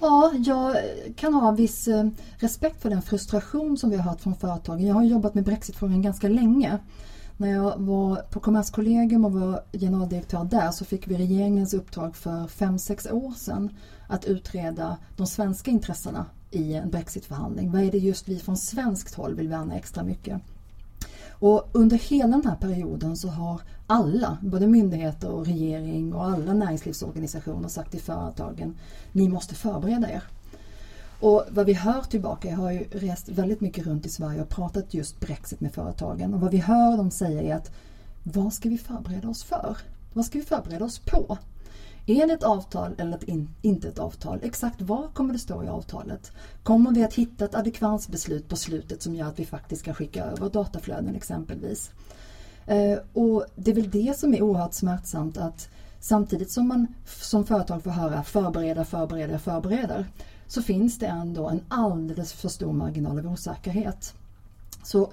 Ja, 0.00 0.32
jag 0.36 0.76
kan 1.16 1.34
ha 1.34 1.50
viss 1.50 1.88
eh, 1.88 2.08
respekt 2.38 2.82
för 2.82 2.90
den 2.90 3.02
frustration 3.02 3.78
som 3.78 3.90
vi 3.90 3.96
har 3.96 4.04
hört 4.04 4.20
från 4.20 4.34
företagen. 4.34 4.86
Jag 4.86 4.94
har 4.94 5.04
jobbat 5.04 5.34
med 5.34 5.44
brexitfrågan 5.44 6.02
ganska 6.02 6.28
länge. 6.28 6.78
När 7.38 7.48
jag 7.48 7.78
var 7.78 8.16
på 8.16 8.40
Kommerskollegium 8.40 9.24
och 9.24 9.32
var 9.32 9.62
generaldirektör 9.72 10.44
där 10.44 10.70
så 10.70 10.84
fick 10.84 11.08
vi 11.08 11.16
regeringens 11.16 11.74
uppdrag 11.74 12.16
för 12.16 12.46
5-6 12.46 13.10
år 13.12 13.32
sedan 13.32 13.70
att 14.08 14.24
utreda 14.24 14.96
de 15.16 15.26
svenska 15.26 15.70
intressena 15.70 16.26
i 16.50 16.74
en 16.74 16.90
brexitförhandling. 16.90 17.72
Vad 17.72 17.82
är 17.82 17.92
det 17.92 17.98
just 17.98 18.28
vi 18.28 18.38
från 18.38 18.56
svenskt 18.56 19.14
håll 19.14 19.34
vill 19.34 19.48
värna 19.48 19.76
extra 19.76 20.02
mycket? 20.02 20.40
Och 21.30 21.68
under 21.72 21.96
hela 21.96 22.36
den 22.36 22.46
här 22.46 22.56
perioden 22.56 23.16
så 23.16 23.28
har 23.28 23.60
alla, 23.86 24.38
både 24.40 24.66
myndigheter 24.66 25.30
och 25.30 25.46
regering 25.46 26.14
och 26.14 26.24
alla 26.24 26.54
näringslivsorganisationer 26.54 27.68
sagt 27.68 27.90
till 27.90 28.00
företagen, 28.00 28.74
ni 29.12 29.28
måste 29.28 29.54
förbereda 29.54 30.10
er. 30.10 30.22
Och 31.20 31.44
vad 31.50 31.66
vi 31.66 31.72
hör 31.72 32.02
tillbaka, 32.02 32.48
jag 32.48 32.56
har 32.56 32.72
ju 32.72 32.84
rest 32.90 33.28
väldigt 33.28 33.60
mycket 33.60 33.86
runt 33.86 34.06
i 34.06 34.08
Sverige 34.08 34.42
och 34.42 34.48
pratat 34.48 34.94
just 34.94 35.20
Brexit 35.20 35.60
med 35.60 35.72
företagen 35.74 36.34
och 36.34 36.40
vad 36.40 36.50
vi 36.50 36.58
hör 36.58 36.96
dem 36.96 37.10
säga 37.10 37.42
är 37.42 37.54
att 37.54 37.70
vad 38.22 38.52
ska 38.52 38.68
vi 38.68 38.78
förbereda 38.78 39.28
oss 39.28 39.44
för? 39.44 39.76
Vad 40.12 40.24
ska 40.24 40.38
vi 40.38 40.44
förbereda 40.44 40.84
oss 40.84 40.98
på? 40.98 41.38
Är 42.06 42.26
det 42.26 42.32
ett 42.32 42.42
avtal 42.42 42.94
eller 42.98 43.16
ett 43.16 43.22
in, 43.22 43.48
inte 43.62 43.88
ett 43.88 43.98
avtal? 43.98 44.40
Exakt 44.42 44.80
vad 44.80 45.14
kommer 45.14 45.32
det 45.32 45.38
stå 45.38 45.64
i 45.64 45.68
avtalet? 45.68 46.32
Kommer 46.62 46.90
vi 46.90 47.04
att 47.04 47.14
hitta 47.14 47.44
ett 47.44 47.54
adekvansbeslut 47.54 48.48
på 48.48 48.56
slutet 48.56 49.02
som 49.02 49.14
gör 49.14 49.26
att 49.26 49.38
vi 49.38 49.46
faktiskt 49.46 49.82
kan 49.82 49.94
skicka 49.94 50.24
över 50.24 50.50
dataflöden 50.50 51.14
exempelvis? 51.14 51.90
Eh, 52.66 52.98
och 53.12 53.44
det 53.56 53.70
är 53.70 53.74
väl 53.74 53.90
det 53.90 54.18
som 54.18 54.34
är 54.34 54.42
oerhört 54.42 54.74
smärtsamt 54.74 55.36
att 55.36 55.68
samtidigt 56.00 56.50
som 56.50 56.68
man 56.68 56.86
som 57.06 57.46
företag 57.46 57.82
får 57.82 57.90
höra 57.90 58.22
förbereda, 58.22 58.84
förbereda, 58.84 59.38
förbereda 59.38 60.04
så 60.48 60.62
finns 60.62 60.98
det 60.98 61.06
ändå 61.06 61.48
en 61.48 61.60
alldeles 61.68 62.32
för 62.32 62.48
stor 62.48 62.72
marginal 62.72 63.18
av 63.18 63.26
osäkerhet. 63.26 64.14
Så 64.82 65.12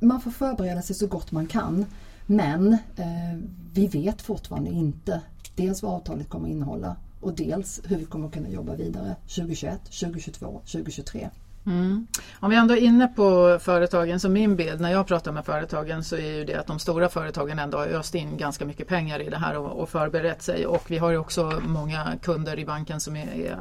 man 0.00 0.20
får 0.20 0.30
förbereda 0.30 0.82
sig 0.82 0.96
så 0.96 1.06
gott 1.06 1.32
man 1.32 1.46
kan 1.46 1.86
men 2.26 2.72
eh, 2.72 3.38
vi 3.72 3.86
vet 3.86 4.22
fortfarande 4.22 4.70
inte 4.70 5.20
dels 5.54 5.82
vad 5.82 5.94
avtalet 5.94 6.28
kommer 6.28 6.48
innehålla 6.48 6.96
och 7.20 7.34
dels 7.34 7.80
hur 7.84 7.96
vi 7.96 8.04
kommer 8.04 8.28
kunna 8.28 8.48
jobba 8.48 8.74
vidare 8.74 9.16
2021, 9.22 9.84
2022, 9.84 10.60
2023. 10.64 11.30
Mm. 11.66 12.06
Om 12.40 12.50
vi 12.50 12.56
ändå 12.56 12.74
är 12.74 12.80
inne 12.80 13.06
på 13.08 13.58
företagen, 13.62 14.20
så 14.20 14.28
min 14.28 14.56
bild 14.56 14.80
när 14.80 14.92
jag 14.92 15.06
pratar 15.06 15.32
med 15.32 15.44
företagen 15.44 16.04
så 16.04 16.16
är 16.16 16.36
ju 16.36 16.44
det 16.44 16.54
att 16.54 16.66
de 16.66 16.78
stora 16.78 17.08
företagen 17.08 17.58
ändå 17.58 17.78
har 17.78 17.86
öst 17.86 18.14
in 18.14 18.36
ganska 18.36 18.64
mycket 18.64 18.88
pengar 18.88 19.20
i 19.20 19.30
det 19.30 19.36
här 19.36 19.58
och, 19.58 19.82
och 19.82 19.88
förberett 19.88 20.42
sig 20.42 20.66
och 20.66 20.90
vi 20.90 20.98
har 20.98 21.10
ju 21.10 21.18
också 21.18 21.60
många 21.66 22.12
kunder 22.22 22.58
i 22.58 22.64
banken 22.64 23.00
som 23.00 23.16
är, 23.16 23.26
är, 23.26 23.56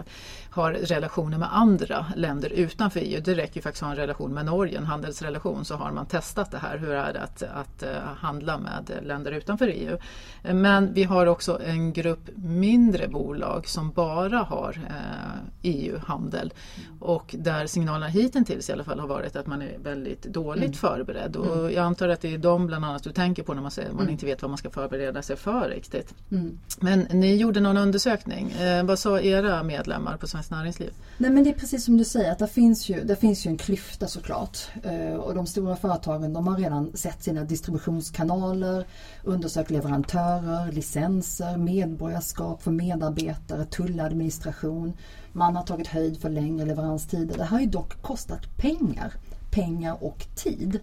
har 0.49 0.71
relationer 0.73 1.37
med 1.37 1.55
andra 1.57 2.05
länder 2.15 2.49
utanför 2.49 2.99
EU. 2.99 3.21
Det 3.21 3.33
räcker 3.35 3.55
ju 3.55 3.61
faktiskt 3.61 3.83
att 3.83 3.87
ha 3.87 3.93
en 3.93 3.99
relation 4.01 4.33
med 4.33 4.45
Norge, 4.45 4.77
en 4.77 4.85
handelsrelation, 4.85 5.65
så 5.65 5.75
har 5.75 5.91
man 5.91 6.05
testat 6.05 6.51
det 6.51 6.57
här. 6.57 6.77
Hur 6.77 6.91
är 6.91 7.13
det 7.13 7.21
att, 7.21 7.43
att 7.43 7.83
eh, 7.83 7.89
handla 8.17 8.57
med 8.57 8.91
länder 9.03 9.31
utanför 9.31 9.67
EU? 9.67 9.97
Men 10.41 10.93
vi 10.93 11.03
har 11.03 11.25
också 11.25 11.61
en 11.65 11.93
grupp 11.93 12.29
mindre 12.35 13.07
bolag 13.07 13.67
som 13.67 13.91
bara 13.91 14.37
har 14.37 14.79
eh, 14.89 15.41
EU-handel 15.61 16.53
och 16.99 17.35
där 17.37 17.67
signalerna 17.95 18.07
hittills 18.07 18.69
i 18.69 18.73
alla 18.73 18.83
fall 18.83 18.99
har 18.99 19.07
varit 19.07 19.35
att 19.35 19.47
man 19.47 19.61
är 19.61 19.77
väldigt 19.83 20.23
dåligt 20.23 20.63
mm. 20.63 20.73
förberedd. 20.73 21.35
Och 21.35 21.57
mm. 21.57 21.73
jag 21.73 21.85
antar 21.85 22.09
att 22.09 22.21
det 22.21 22.33
är 22.33 22.37
de 22.37 22.67
bland 22.67 22.85
annat 22.85 23.03
du 23.03 23.11
tänker 23.11 23.43
på 23.43 23.53
när 23.53 23.61
man 23.61 23.71
säger 23.71 23.89
att 23.89 23.95
man 23.95 24.03
mm. 24.03 24.11
inte 24.11 24.25
vet 24.25 24.41
vad 24.41 24.51
man 24.51 24.57
ska 24.57 24.69
förbereda 24.69 25.21
sig 25.21 25.35
för 25.35 25.69
riktigt. 25.69 26.13
Mm. 26.31 26.59
Men 26.79 26.99
ni 26.99 27.35
gjorde 27.35 27.59
någon 27.59 27.77
undersökning. 27.77 28.51
Eh, 28.51 28.83
vad 28.83 28.99
sa 28.99 29.19
era 29.19 29.63
medlemmar 29.63 30.17
på 30.17 30.27
Svenskt 30.27 30.51
Näringsliv? 30.51 30.91
Nej 31.17 31.31
men 31.31 31.43
det 31.43 31.49
är 31.49 31.53
precis 31.53 31.85
som 31.85 31.97
du 31.97 32.03
säger 32.03 32.31
att 32.31 32.39
det 32.39 32.47
finns 32.47 32.89
ju, 32.89 33.03
det 33.03 33.15
finns 33.15 33.45
ju 33.45 33.49
en 33.49 33.57
klyfta 33.57 34.07
såklart. 34.07 34.57
Eh, 34.83 35.15
och 35.15 35.35
de 35.35 35.47
stora 35.47 35.75
företagen 35.75 36.33
de 36.33 36.47
har 36.47 36.57
redan 36.57 36.97
sett 36.97 37.23
sina 37.23 37.43
distributionskanaler, 37.43 38.85
undersökt 39.23 39.71
leverantörer, 39.71 40.71
licenser, 40.71 41.57
medborgarskap 41.57 42.63
för 42.63 42.71
medarbetare, 42.71 43.65
tulladministration. 43.65 44.93
Man 45.35 45.55
har 45.55 45.63
tagit 45.63 45.87
höjd 45.87 46.21
för 46.21 46.29
längre 46.29 46.65
leveranstider. 46.65 47.37
Det 47.37 47.43
har 47.43 47.59
ju 47.59 47.65
och 47.85 48.01
kostat 48.01 48.57
pengar. 48.57 49.13
Pengar 49.51 50.03
och 50.03 50.25
tid. 50.35 50.79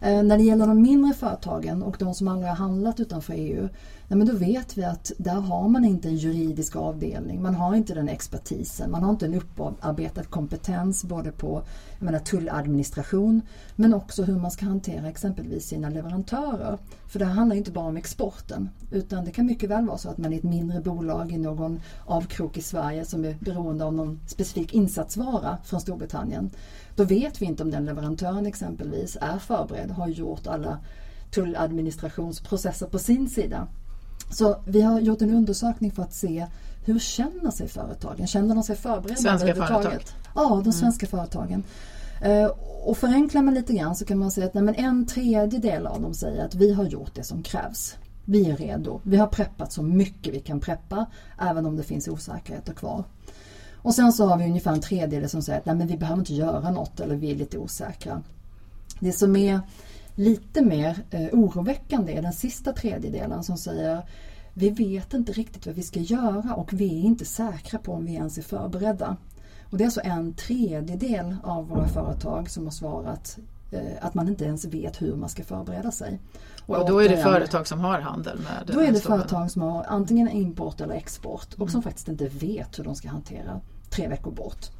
Eh, 0.00 0.22
när 0.22 0.38
det 0.38 0.44
gäller 0.44 0.66
de 0.66 0.82
mindre 0.82 1.14
företagen 1.14 1.82
och 1.82 1.96
de 1.98 2.14
som 2.14 2.28
aldrig 2.28 2.48
har 2.48 2.56
handlat 2.56 3.00
utanför 3.00 3.34
EU 3.34 3.68
Nej, 4.10 4.18
men 4.18 4.26
då 4.26 4.36
vet 4.36 4.78
vi 4.78 4.84
att 4.84 5.12
där 5.18 5.40
har 5.40 5.68
man 5.68 5.84
inte 5.84 6.08
en 6.08 6.16
juridisk 6.16 6.76
avdelning, 6.76 7.42
man 7.42 7.54
har 7.54 7.74
inte 7.74 7.94
den 7.94 8.08
expertisen, 8.08 8.90
man 8.90 9.02
har 9.02 9.10
inte 9.10 9.26
en 9.26 9.34
upparbetad 9.34 10.24
kompetens 10.24 11.04
både 11.04 11.32
på 11.32 11.62
jag 11.98 12.04
menar, 12.04 12.18
tulladministration 12.18 13.42
men 13.76 13.94
också 13.94 14.22
hur 14.22 14.38
man 14.38 14.50
ska 14.50 14.66
hantera 14.66 15.08
exempelvis 15.08 15.66
sina 15.66 15.90
leverantörer. 15.90 16.78
För 17.08 17.18
det 17.18 17.24
här 17.24 17.34
handlar 17.34 17.56
inte 17.56 17.70
bara 17.70 17.86
om 17.86 17.96
exporten 17.96 18.68
utan 18.90 19.24
det 19.24 19.30
kan 19.30 19.46
mycket 19.46 19.70
väl 19.70 19.86
vara 19.86 19.98
så 19.98 20.08
att 20.08 20.18
man 20.18 20.32
är 20.32 20.36
ett 20.36 20.42
mindre 20.42 20.80
bolag 20.80 21.32
i 21.32 21.38
någon 21.38 21.80
avkrok 22.06 22.56
i 22.56 22.62
Sverige 22.62 23.04
som 23.04 23.24
är 23.24 23.36
beroende 23.40 23.84
av 23.84 23.94
någon 23.94 24.20
specifik 24.26 24.74
insatsvara 24.74 25.58
från 25.64 25.80
Storbritannien. 25.80 26.50
Då 27.00 27.04
vet 27.04 27.42
vi 27.42 27.46
inte 27.46 27.62
om 27.62 27.70
den 27.70 27.84
leverantören 27.84 28.46
exempelvis 28.46 29.16
är 29.20 29.38
förberedd, 29.38 29.90
har 29.90 30.08
gjort 30.08 30.46
alla 30.46 30.78
tulladministrationsprocesser 31.30 32.86
på 32.86 32.98
sin 32.98 33.30
sida. 33.30 33.68
Så 34.30 34.62
vi 34.66 34.82
har 34.82 35.00
gjort 35.00 35.22
en 35.22 35.34
undersökning 35.34 35.90
för 35.90 36.02
att 36.02 36.14
se 36.14 36.46
hur 36.84 36.98
känner 36.98 37.50
sig 37.50 37.68
företagen? 37.68 38.26
Känner 38.26 38.54
de 38.54 38.64
sig 38.64 38.76
förberedda 38.76 39.20
Svenska 39.20 39.54
företag? 39.54 40.04
Ja, 40.34 40.48
de 40.48 40.60
mm. 40.60 40.72
svenska 40.72 41.06
mm. 41.06 41.10
företagen. 41.10 41.62
Uh, 42.26 42.50
och 42.84 42.96
förenklar 42.96 43.42
man 43.42 43.54
lite 43.54 43.72
grann 43.72 43.96
så 43.96 44.04
kan 44.04 44.18
man 44.18 44.30
säga 44.30 44.46
att 44.46 44.54
nej, 44.54 44.74
en 44.78 45.06
tredjedel 45.06 45.86
av 45.86 46.02
dem 46.02 46.14
säger 46.14 46.44
att 46.44 46.54
vi 46.54 46.72
har 46.72 46.84
gjort 46.84 47.14
det 47.14 47.24
som 47.24 47.42
krävs. 47.42 47.96
Vi 48.24 48.50
är 48.50 48.56
redo. 48.56 49.00
Vi 49.02 49.16
har 49.16 49.26
preppat 49.26 49.72
så 49.72 49.82
mycket 49.82 50.34
vi 50.34 50.40
kan 50.40 50.60
preppa 50.60 51.06
även 51.38 51.66
om 51.66 51.76
det 51.76 51.82
finns 51.82 52.08
osäkerheter 52.08 52.72
kvar. 52.72 53.04
Och 53.82 53.94
sen 53.94 54.12
så 54.12 54.26
har 54.26 54.38
vi 54.38 54.44
ungefär 54.44 54.72
en 54.72 54.80
tredjedel 54.80 55.28
som 55.28 55.42
säger 55.42 55.58
att 55.58 55.66
nej, 55.66 55.74
men 55.74 55.86
vi 55.86 55.96
behöver 55.96 56.18
inte 56.20 56.34
göra 56.34 56.70
något 56.70 57.00
eller 57.00 57.16
vi 57.16 57.30
är 57.30 57.34
lite 57.34 57.58
osäkra. 57.58 58.22
Det 59.00 59.12
som 59.12 59.36
är 59.36 59.60
lite 60.14 60.62
mer 60.62 61.04
eh, 61.10 61.28
oroväckande 61.32 62.12
är 62.12 62.22
den 62.22 62.32
sista 62.32 62.72
tredjedelen 62.72 63.44
som 63.44 63.56
säger 63.56 64.02
vi 64.54 64.70
vet 64.70 65.14
inte 65.14 65.32
riktigt 65.32 65.66
vad 65.66 65.74
vi 65.74 65.82
ska 65.82 66.00
göra 66.00 66.54
och 66.54 66.72
vi 66.72 67.00
är 67.00 67.04
inte 67.04 67.24
säkra 67.24 67.78
på 67.78 67.92
om 67.92 68.04
vi 68.04 68.12
ens 68.14 68.38
är 68.38 68.42
förberedda. 68.42 69.16
Och 69.70 69.78
det 69.78 69.84
är 69.84 69.86
alltså 69.86 70.00
en 70.04 70.34
tredjedel 70.34 71.36
av 71.42 71.68
våra 71.68 71.88
företag 71.88 72.50
som 72.50 72.64
har 72.64 72.70
svarat 72.70 73.38
att 74.00 74.14
man 74.14 74.28
inte 74.28 74.44
ens 74.44 74.64
vet 74.64 75.02
hur 75.02 75.16
man 75.16 75.28
ska 75.28 75.44
förbereda 75.44 75.90
sig. 75.90 76.20
Och, 76.66 76.76
och 76.76 76.88
då 76.88 76.98
är 76.98 77.08
det 77.08 77.16
företag 77.16 77.66
som 77.66 77.80
har 77.80 78.00
handel 78.00 78.38
med 78.38 78.74
Då 78.74 78.80
är 78.80 78.92
det 78.92 79.00
företag 79.00 79.50
som 79.50 79.62
har 79.62 79.84
antingen 79.88 80.28
import 80.28 80.80
eller 80.80 80.94
export 80.94 81.54
och 81.54 81.60
mm. 81.60 81.68
som 81.68 81.82
faktiskt 81.82 82.08
inte 82.08 82.28
vet 82.28 82.78
hur 82.78 82.84
de 82.84 82.94
ska 82.94 83.08
hantera 83.08 83.60
tre 83.90 84.08
veckor 84.08 84.30
bort 84.30 84.70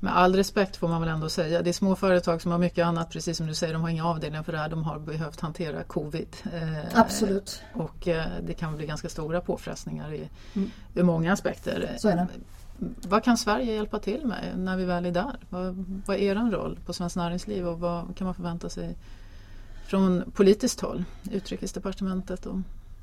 med 0.00 0.16
all 0.16 0.36
respekt 0.36 0.76
får 0.76 0.88
man 0.88 1.00
väl 1.00 1.10
ändå 1.10 1.28
säga. 1.28 1.62
Det 1.62 1.70
är 1.70 1.72
små 1.72 1.96
företag 1.96 2.42
som 2.42 2.50
har 2.50 2.58
mycket 2.58 2.86
annat, 2.86 3.10
precis 3.10 3.36
som 3.36 3.46
du 3.46 3.54
säger, 3.54 3.72
de 3.72 3.82
har 3.82 3.88
inga 3.88 4.06
avdelningar 4.06 4.42
för 4.42 4.52
det 4.52 4.58
här. 4.58 4.68
De 4.68 4.84
har 4.84 4.98
behövt 4.98 5.40
hantera 5.40 5.82
covid. 5.82 6.36
Eh, 6.52 7.00
Absolut. 7.00 7.62
Och 7.74 8.08
eh, 8.08 8.26
det 8.42 8.54
kan 8.54 8.76
bli 8.76 8.86
ganska 8.86 9.08
stora 9.08 9.40
påfrestningar 9.40 10.12
i, 10.12 10.30
mm. 10.54 10.70
ur 10.94 11.02
många 11.02 11.32
aspekter. 11.32 11.96
Så 11.98 12.08
är 12.08 12.16
det. 12.16 12.28
Vad 13.08 13.24
kan 13.24 13.38
Sverige 13.38 13.74
hjälpa 13.74 13.98
till 13.98 14.26
med 14.26 14.58
när 14.58 14.76
vi 14.76 14.84
väl 14.84 15.06
är 15.06 15.10
där? 15.10 15.38
Vad, 15.50 15.84
vad 16.06 16.16
är 16.16 16.20
er 16.20 16.50
roll 16.50 16.78
på 16.86 16.92
Svenskt 16.92 17.16
Näringsliv 17.16 17.68
och 17.68 17.80
vad 17.80 18.16
kan 18.16 18.24
man 18.24 18.34
förvänta 18.34 18.68
sig 18.68 18.96
från 19.86 20.32
politiskt 20.34 20.80
håll? 20.80 21.04
Utrikesdepartementet 21.30 22.46
och 22.46 22.56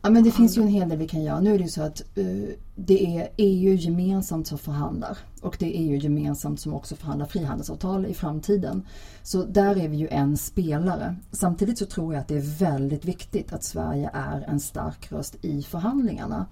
Ja, 0.06 0.10
men 0.10 0.24
det 0.24 0.32
finns 0.32 0.58
ju 0.58 0.62
en 0.62 0.68
hel 0.68 0.90
del 0.90 0.98
vi 0.98 1.08
kan 1.08 1.24
göra. 1.24 1.40
Nu 1.40 1.54
är 1.54 1.58
det 1.58 1.64
ju 1.64 1.70
så 1.70 1.82
att 1.82 2.02
uh, 2.18 2.50
det 2.76 3.18
är 3.18 3.30
EU 3.38 3.74
gemensamt 3.74 4.48
som 4.48 4.58
förhandlar 4.58 5.18
och 5.42 5.56
det 5.60 5.66
är 5.66 5.82
EU 5.82 5.98
gemensamt 5.98 6.60
som 6.60 6.74
också 6.74 6.96
förhandlar 6.96 7.26
frihandelsavtal 7.26 8.06
i 8.06 8.14
framtiden. 8.14 8.88
Så 9.24 9.44
där 9.44 9.78
är 9.78 9.88
vi 9.88 9.98
ju 9.98 10.08
en 10.08 10.38
spelare. 10.38 11.16
Samtidigt 11.32 11.78
så 11.78 11.86
tror 11.86 12.14
jag 12.14 12.22
att 12.22 12.28
det 12.28 12.36
är 12.36 12.60
väldigt 12.60 13.06
viktigt 13.06 13.54
att 13.54 13.64
Sverige 13.64 14.10
är 14.14 14.42
en 14.48 14.60
stark 14.60 15.12
röst 15.12 15.36
i 15.42 15.64
förhandlingarna. 15.64 16.46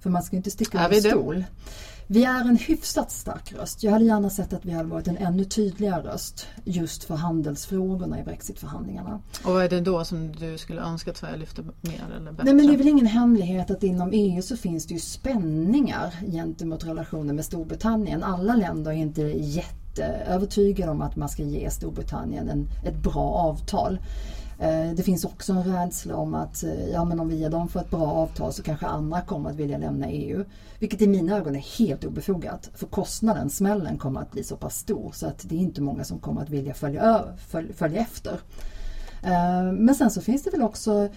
För 0.00 0.10
man 0.10 0.22
ska 0.22 0.36
inte 0.36 0.50
sticka 0.50 0.84
under 0.84 1.00
stol. 1.00 1.34
Det? 1.34 1.44
Vi 2.06 2.24
är 2.24 2.40
en 2.40 2.56
hyfsat 2.56 3.10
stark 3.10 3.52
röst. 3.52 3.82
Jag 3.82 3.92
hade 3.92 4.04
gärna 4.04 4.30
sett 4.30 4.52
att 4.52 4.64
vi 4.64 4.72
hade 4.72 4.88
varit 4.88 5.08
en 5.08 5.16
ännu 5.16 5.44
tydligare 5.44 6.02
röst 6.02 6.46
just 6.64 7.04
för 7.04 7.14
handelsfrågorna 7.14 8.20
i 8.20 8.22
brexitförhandlingarna. 8.22 9.20
Och 9.44 9.52
vad 9.52 9.64
är 9.64 9.68
det 9.68 9.80
då 9.80 10.04
som 10.04 10.32
du 10.32 10.58
skulle 10.58 10.80
önska 10.80 11.10
att 11.10 11.16
Sverige 11.16 11.36
lyfter 11.36 11.64
mer 11.80 12.04
eller 12.16 12.32
bättre? 12.32 12.44
Nej 12.44 12.54
men 12.54 12.66
det 12.66 12.72
är 12.72 12.76
väl 12.76 12.88
ingen 12.88 13.06
hemlighet 13.06 13.70
att 13.70 13.82
inom 13.82 14.10
EU 14.12 14.42
så 14.42 14.56
finns 14.56 14.86
det 14.86 14.94
ju 14.94 15.00
spänningar 15.00 16.14
gentemot 16.32 16.84
relationen 16.84 17.36
med 17.36 17.44
Storbritannien. 17.44 18.22
Alla 18.22 18.56
länder 18.56 18.90
är 18.90 18.96
inte 18.96 19.22
jätteövertygade 19.22 20.90
om 20.90 21.02
att 21.02 21.16
man 21.16 21.28
ska 21.28 21.42
ge 21.42 21.70
Storbritannien 21.70 22.48
en, 22.48 22.68
ett 22.84 23.02
bra 23.02 23.30
avtal. 23.34 23.98
Eh, 24.58 24.90
det 24.96 25.02
finns 25.02 25.24
också 25.24 25.52
en 25.52 25.64
rädsla 25.64 26.16
om 26.16 26.34
att 26.34 26.62
eh, 26.62 26.88
ja, 26.88 27.04
men 27.04 27.20
om 27.20 27.28
vi 27.28 27.36
ger 27.36 27.50
dem 27.50 27.68
för 27.68 27.80
ett 27.80 27.90
bra 27.90 28.06
avtal 28.06 28.52
så 28.52 28.62
kanske 28.62 28.86
andra 28.86 29.20
kommer 29.20 29.50
att 29.50 29.56
vilja 29.56 29.78
lämna 29.78 30.10
EU. 30.10 30.44
Vilket 30.78 31.02
i 31.02 31.06
mina 31.06 31.36
ögon 31.36 31.56
är 31.56 31.78
helt 31.78 32.04
obefogat. 32.04 32.70
För 32.74 32.86
kostnaden, 32.86 33.50
smällen, 33.50 33.98
kommer 33.98 34.20
att 34.20 34.32
bli 34.32 34.44
så 34.44 34.56
pass 34.56 34.76
stor 34.76 35.12
så 35.12 35.26
att 35.26 35.48
det 35.48 35.54
är 35.54 35.60
inte 35.60 35.82
många 35.82 36.04
som 36.04 36.18
kommer 36.18 36.42
att 36.42 36.50
vilja 36.50 36.74
följa, 36.74 37.24
följa 37.74 38.00
efter. 38.00 38.40
Eh, 39.22 39.72
men 39.72 39.94
sen 39.94 40.10
så 40.10 40.20
finns 40.20 40.42
det 40.42 40.50
väl 40.50 40.62
också 40.62 41.08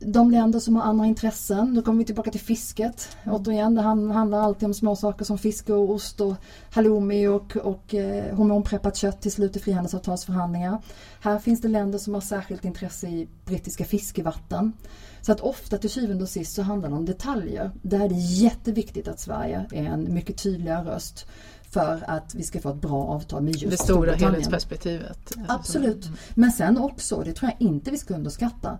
de 0.00 0.30
länder 0.30 0.58
som 0.58 0.76
har 0.76 0.82
andra 0.82 1.06
intressen, 1.06 1.74
då 1.74 1.82
kommer 1.82 1.98
vi 1.98 2.04
tillbaka 2.04 2.30
till 2.30 2.40
fisket. 2.40 3.16
Mm. 3.22 3.36
Återigen, 3.36 3.74
det 3.74 3.82
handlar 3.82 4.40
alltid 4.40 4.66
om 4.66 4.74
små 4.74 4.96
saker 4.96 5.24
som 5.24 5.38
fiske 5.38 5.72
och 5.72 5.90
ost 5.90 6.20
och 6.20 6.34
halloumi 6.70 7.26
och, 7.26 7.56
och 7.56 7.94
eh, 7.94 8.34
hormonpreppat 8.36 8.96
kött 8.96 9.20
till 9.20 9.32
slut 9.32 9.56
i 9.56 9.60
frihandelsavtalsförhandlingar. 9.60 10.82
Här 11.20 11.38
finns 11.38 11.60
det 11.60 11.68
länder 11.68 11.98
som 11.98 12.14
har 12.14 12.20
särskilt 12.20 12.64
intresse 12.64 13.08
i 13.08 13.28
brittiska 13.44 13.84
fiskevatten. 13.84 14.72
Så 15.20 15.32
att 15.32 15.40
ofta 15.40 15.78
till 15.78 15.90
syvende 15.90 16.22
och 16.22 16.28
sist 16.28 16.54
så 16.54 16.62
handlar 16.62 16.88
det 16.88 16.94
om 16.94 17.06
detaljer. 17.06 17.70
Där 17.82 18.00
är 18.00 18.08
det 18.08 18.14
jätteviktigt 18.14 19.08
att 19.08 19.20
Sverige 19.20 19.66
är 19.72 19.84
en 19.84 20.14
mycket 20.14 20.42
tydligare 20.42 20.90
röst 20.90 21.26
för 21.70 22.04
att 22.06 22.34
vi 22.34 22.42
ska 22.42 22.60
få 22.60 22.70
ett 22.70 22.80
bra 22.80 23.04
avtal 23.04 23.42
med 23.42 23.56
just 23.56 23.78
Det 23.78 23.84
stora 23.84 24.12
helhetsperspektivet. 24.12 25.32
Absolut. 25.48 26.06
Mm. 26.06 26.18
Men 26.34 26.52
sen 26.52 26.78
också, 26.78 27.22
det 27.24 27.32
tror 27.32 27.50
jag 27.50 27.68
inte 27.68 27.90
vi 27.90 27.98
ska 27.98 28.14
underskatta, 28.14 28.78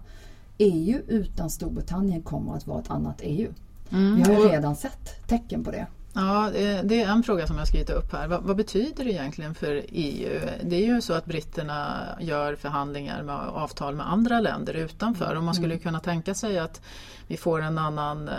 EU 0.58 1.00
utan 1.08 1.50
Storbritannien 1.50 2.22
kommer 2.22 2.54
att 2.54 2.66
vara 2.66 2.80
ett 2.80 2.90
annat 2.90 3.20
EU. 3.22 3.52
Mm. 3.90 4.16
Vi 4.16 4.22
har 4.22 4.42
ju 4.42 4.48
redan 4.48 4.76
sett 4.76 5.26
tecken 5.28 5.64
på 5.64 5.70
det. 5.70 5.86
Ja, 6.12 6.50
det 6.84 7.02
är 7.02 7.08
en 7.08 7.22
fråga 7.22 7.46
som 7.46 7.58
jag 7.58 7.68
skrivit 7.68 7.90
upp 7.90 8.12
här. 8.12 8.28
Vad, 8.28 8.42
vad, 8.42 8.56
betyder 8.56 9.04
det 9.04 9.10
egentligen 9.10 9.54
för 9.54 9.84
EU? 9.88 10.40
Det 10.62 10.76
är 10.76 10.86
ju 10.86 11.00
så 11.00 11.12
att 11.12 11.24
britterna 11.24 12.06
gör 12.20 12.54
förhandlingar 12.54 13.22
med 13.22 13.36
avtal 13.36 13.94
med 13.94 14.12
andra 14.12 14.40
länder 14.40 14.74
utanför 14.74 15.36
och 15.36 15.42
man 15.42 15.54
skulle 15.54 15.74
mm. 15.74 15.82
kunna 15.82 16.00
tänka 16.00 16.34
sig 16.34 16.58
att 16.58 16.82
vi 17.26 17.36
får 17.36 17.62
en 17.62 17.78
annan 17.78 18.28
eh, 18.28 18.34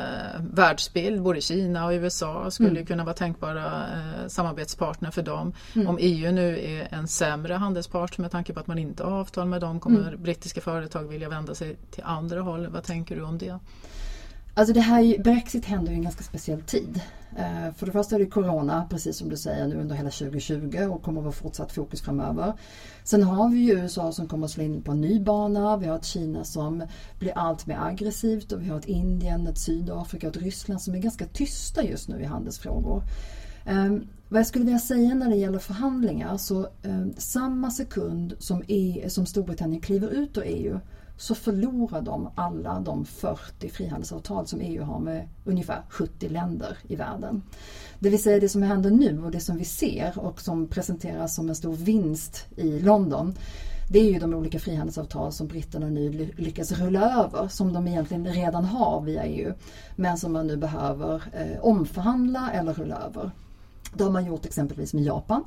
världsbild. 0.54 1.22
Både 1.22 1.42
Kina 1.42 1.86
och 1.86 1.92
USA 1.92 2.52
skulle 2.52 2.70
mm. 2.70 2.86
kunna 2.86 3.04
vara 3.04 3.16
tänkbara 3.16 3.66
eh, 3.66 4.28
samarbetspartner 4.28 5.12
för 5.12 5.22
dem. 5.22 5.54
Mm. 5.76 5.88
Om 5.88 5.98
EU 6.00 6.32
nu 6.32 6.60
är 6.60 6.88
en 6.92 7.08
sämre 7.08 7.54
handelspart 7.54 8.18
med 8.18 8.32
tanke 8.32 8.54
på 8.54 8.60
att 8.60 8.68
man 8.68 8.80
inte 8.80 9.04
har 9.04 9.12
avtal 9.12 9.48
med 9.48 9.62
dem 9.62 9.80
kommer 9.80 10.08
mm. 10.08 10.24
brittiska 10.24 10.62
företag 10.62 11.04
vilja 11.04 11.30
vända 11.30 11.56
sig 11.56 11.76
till 11.92 12.04
andra 12.04 12.42
håll. 12.42 12.68
Vad 12.68 12.84
tänker 12.84 13.16
du 13.16 13.22
om 13.22 13.38
det? 13.38 13.60
Alltså 14.54 14.74
det 14.74 14.82
här, 14.82 15.24
Brexit 15.24 15.66
händer 15.66 15.92
i 15.92 15.96
en 15.96 16.02
ganska 16.02 16.24
speciell 16.24 16.62
tid. 16.62 17.02
Eh, 17.38 17.74
för 17.76 17.86
det 17.86 17.92
första 17.92 18.16
är 18.16 18.20
det 18.20 18.26
Corona, 18.26 18.88
precis 18.90 19.18
som 19.18 19.30
du 19.30 19.38
säger, 19.38 19.68
nu 19.68 19.76
under 19.76 19.96
hela 19.96 20.10
2020 20.10 20.78
och 20.92 21.04
kommer 21.04 21.20
att 21.20 21.26
vara 21.26 21.34
fortsatt 21.34 21.72
fokus 21.72 22.02
framöver. 22.02 22.54
Sen 23.04 23.24
har 23.24 23.50
vi 23.50 23.58
ju 23.60 23.74
USA 23.74 24.12
som 24.12 24.28
kommer 24.28 24.46
att 24.46 24.52
slå 24.52 24.64
in 24.64 24.82
på 24.82 24.92
en 24.92 25.02
ny 25.02 25.20
bana. 25.20 25.78
Vi 25.78 25.88
har 25.88 25.96
ett 25.96 26.06
Kina 26.06 26.44
som 26.44 26.84
blir 27.20 27.38
allt 27.38 27.66
mer 27.66 27.78
aggressivt 27.82 28.52
och 28.52 28.62
vi 28.62 28.70
har 28.70 28.80
ett 28.80 28.86
Indien, 28.86 29.48
ett 29.48 29.58
Sydafrika 29.58 30.28
och 30.28 30.36
ett 30.36 30.42
Ryssland 30.42 30.82
som 30.82 30.96
är 30.96 31.00
ganska 31.00 31.26
tysta 31.26 31.84
just 31.84 32.10
nu 32.10 32.22
i 32.22 32.26
handelsfrågor. 32.26 33.04
Ehm, 33.66 34.08
vad 34.30 34.40
jag 34.40 34.48
skulle 34.48 34.66
vilja 34.66 34.80
säga 34.80 35.16
när 35.16 35.30
det 35.30 35.36
gäller 35.36 35.60
förhandlingar 35.60 36.38
så 36.38 36.68
ehm, 36.84 37.14
samma 37.18 37.72
sekund 37.72 38.34
som, 38.40 38.64
EU, 38.68 39.10
som 39.10 39.26
Storbritannien 39.26 39.82
kliver 39.82 40.10
ut 40.10 40.38
ur 40.38 40.44
EU 40.46 40.80
så 41.18 41.36
förlorar 41.36 42.02
de 42.02 42.30
alla 42.36 42.80
de 42.80 43.06
40 43.06 43.70
frihandelsavtal 43.70 44.48
som 44.48 44.62
EU 44.62 44.84
har 44.84 45.00
med 45.00 45.28
ungefär 45.46 45.82
70 45.90 46.30
länder 46.30 46.78
i 46.88 46.96
världen. 46.96 47.44
Det 48.00 48.10
vill 48.10 48.24
säga 48.24 48.40
det 48.40 48.50
som 48.50 48.64
händer 48.64 48.92
nu 48.92 49.24
och 49.24 49.32
det 49.32 49.40
som 49.40 49.58
vi 49.58 49.66
ser 49.66 50.14
och 50.20 50.42
som 50.42 50.68
presenteras 50.68 51.36
som 51.36 51.50
en 51.50 51.56
stor 51.56 51.76
vinst 51.76 52.46
i 52.56 52.80
London 52.80 53.36
det 53.92 54.00
är 54.00 54.12
ju 54.12 54.20
de 54.20 54.34
olika 54.34 54.60
frihandelsavtal 54.60 55.32
som 55.32 55.48
britterna 55.48 55.88
nu 55.88 56.32
lyckas 56.38 56.72
rulla 56.72 57.24
över 57.24 57.48
som 57.48 57.74
de 57.74 57.88
egentligen 57.88 58.28
redan 58.28 58.66
har 58.66 59.02
via 59.02 59.24
EU 59.24 59.54
men 59.96 60.18
som 60.18 60.34
man 60.34 60.48
nu 60.48 60.58
behöver 60.58 61.24
eh, 61.34 61.62
omförhandla 61.62 62.52
eller 62.52 62.74
rulla 62.74 62.96
över. 62.96 63.32
Det 63.94 64.04
har 64.04 64.12
man 64.12 64.26
gjort 64.26 64.46
exempelvis 64.46 64.94
med 64.94 65.04
Japan. 65.04 65.44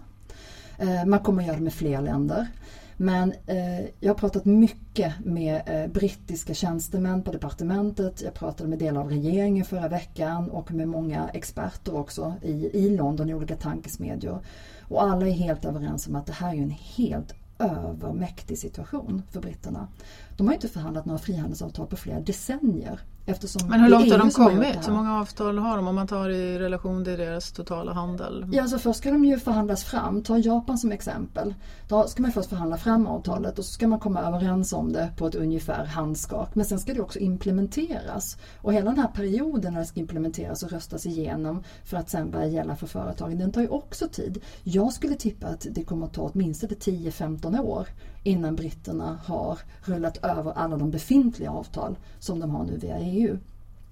Eh, 0.78 1.04
man 1.04 1.18
kommer 1.18 1.42
att 1.42 1.46
göra 1.46 1.56
det 1.56 1.62
med 1.62 1.74
fler 1.74 2.02
länder. 2.02 2.48
Men 2.96 3.32
eh, 3.46 3.80
jag 4.00 4.10
har 4.10 4.14
pratat 4.14 4.44
mycket 4.44 5.12
med 5.24 5.62
eh, 5.66 5.92
brittiska 5.92 6.54
tjänstemän 6.54 7.22
på 7.22 7.32
departementet. 7.32 8.22
Jag 8.22 8.34
pratade 8.34 8.68
med 8.68 8.78
delar 8.78 9.00
av 9.00 9.10
regeringen 9.10 9.64
förra 9.64 9.88
veckan 9.88 10.50
och 10.50 10.72
med 10.72 10.88
många 10.88 11.28
experter 11.28 11.96
också 11.96 12.34
i, 12.42 12.70
i 12.72 12.96
London 12.96 13.30
i 13.30 13.34
olika 13.34 13.56
tankesmedjor. 13.56 14.40
Och 14.88 15.02
alla 15.02 15.26
är 15.28 15.32
helt 15.32 15.64
överens 15.64 16.06
om 16.06 16.16
att 16.16 16.26
det 16.26 16.32
här 16.32 16.54
är 16.54 16.58
en 16.58 16.70
helt 16.70 17.34
övermäktig 17.58 18.58
situation 18.58 19.22
för 19.30 19.40
britterna. 19.40 19.88
De 20.36 20.46
har 20.46 20.54
inte 20.54 20.68
förhandlat 20.68 21.04
några 21.04 21.18
frihandelsavtal 21.18 21.86
på 21.86 21.96
flera 21.96 22.20
decennier. 22.20 23.00
Eftersom 23.26 23.68
Men 23.68 23.80
hur 23.80 23.88
långt 23.88 24.10
har 24.10 24.18
de 24.18 24.30
kommit? 24.30 24.88
Hur 24.88 24.92
många 24.92 25.20
avtal 25.20 25.58
har 25.58 25.76
de 25.76 25.88
om 25.88 25.94
man 25.94 26.06
tar 26.06 26.28
i 26.28 26.58
relation 26.58 27.04
till 27.04 27.18
deras 27.18 27.52
totala 27.52 27.92
handel? 27.92 28.46
Ja, 28.52 28.62
alltså 28.62 28.78
först 28.78 28.98
ska 28.98 29.10
de 29.10 29.24
ju 29.24 29.38
förhandlas 29.38 29.84
fram. 29.84 30.22
Ta 30.22 30.38
Japan 30.38 30.78
som 30.78 30.92
exempel. 30.92 31.54
Då 31.88 32.06
ska 32.06 32.22
man 32.22 32.32
först 32.32 32.48
förhandla 32.48 32.76
fram 32.76 33.06
avtalet 33.06 33.58
och 33.58 33.64
så 33.64 33.72
ska 33.72 33.88
man 33.88 33.98
komma 33.98 34.20
överens 34.20 34.72
om 34.72 34.92
det 34.92 35.12
på 35.16 35.26
ett 35.26 35.34
ungefär 35.34 35.84
handskak. 35.84 36.54
Men 36.54 36.64
sen 36.64 36.78
ska 36.78 36.94
det 36.94 37.00
också 37.00 37.18
implementeras. 37.18 38.36
Och 38.62 38.72
hela 38.72 38.90
den 38.90 38.98
här 38.98 39.08
perioden 39.08 39.72
när 39.72 39.80
det 39.80 39.86
ska 39.86 40.00
implementeras 40.00 40.62
och 40.62 40.70
röstas 40.70 41.06
igenom 41.06 41.62
för 41.84 41.96
att 41.96 42.10
sen 42.10 42.30
börja 42.30 42.46
gälla 42.46 42.76
för 42.76 42.86
företagen, 42.86 43.38
den 43.38 43.52
tar 43.52 43.60
ju 43.60 43.68
också 43.68 44.08
tid. 44.08 44.42
Jag 44.62 44.92
skulle 44.92 45.14
tippa 45.14 45.46
att 45.46 45.66
det 45.70 45.84
kommer 45.84 46.06
att 46.06 46.14
ta 46.14 46.30
åtminstone 46.34 46.72
10-15 46.72 47.60
år 47.60 47.88
innan 48.22 48.56
britterna 48.56 49.18
har 49.24 49.58
rullat 49.82 50.24
över 50.24 50.52
alla 50.52 50.76
de 50.76 50.90
befintliga 50.90 51.50
avtal 51.50 51.98
som 52.18 52.40
de 52.40 52.50
har 52.50 52.64
nu 52.64 52.78
via 52.78 52.98
EU. 52.98 53.13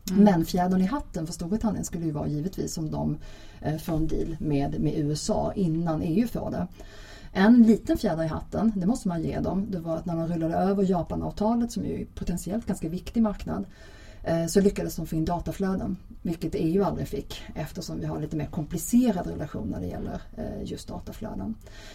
Men 0.05 0.45
fjädern 0.45 0.81
i 0.81 0.87
hatten 0.87 1.26
för 1.26 1.33
Storbritannien 1.33 1.85
skulle 1.85 2.05
ju 2.05 2.11
vara 2.11 2.29
givetvis 2.29 2.79
om 2.79 2.91
de 2.91 3.19
eh, 3.61 3.76
får 3.76 3.97
en 3.97 4.07
deal 4.07 4.37
med, 4.41 4.81
med 4.81 4.99
USA 4.99 5.52
innan 5.57 6.02
EU 6.02 6.29
får 6.29 6.50
det. 6.50 6.67
En 7.33 7.62
liten 7.62 7.99
fjäder 7.99 8.25
i 8.25 8.26
hatten, 8.26 8.73
det 8.76 8.87
måste 8.87 9.09
man 9.09 9.23
ge 9.23 9.41
dem, 9.41 9.67
det 9.71 9.79
var 9.79 9.97
att 9.97 10.07
när 10.07 10.17
de 10.17 10.29
rullade 10.29 10.55
över 10.55 10.91
Japanavtalet 10.91 11.73
som 11.73 11.85
ju 11.85 12.00
är 12.00 12.05
potentiellt 12.05 12.67
ganska 12.67 12.88
viktig 12.88 13.23
marknad 13.23 13.64
eh, 14.25 14.47
så 14.47 14.61
lyckades 14.61 14.97
de 14.97 15.07
få 15.07 15.17
in 15.17 15.25
dataflöden, 15.25 15.97
vilket 16.23 16.55
EU 16.55 16.85
aldrig 16.85 17.09
fick 17.09 17.43
eftersom 17.55 18.00
vi 18.00 18.07
har 18.07 18.21
lite 18.21 18.37
mer 18.37 18.47
komplicerad 18.47 19.26
relation 19.26 19.69
när 19.69 19.81
det 19.81 19.87
gäller 19.87 20.21
eh, 20.37 20.64
just 20.64 20.88
dataflöden. 20.88 21.55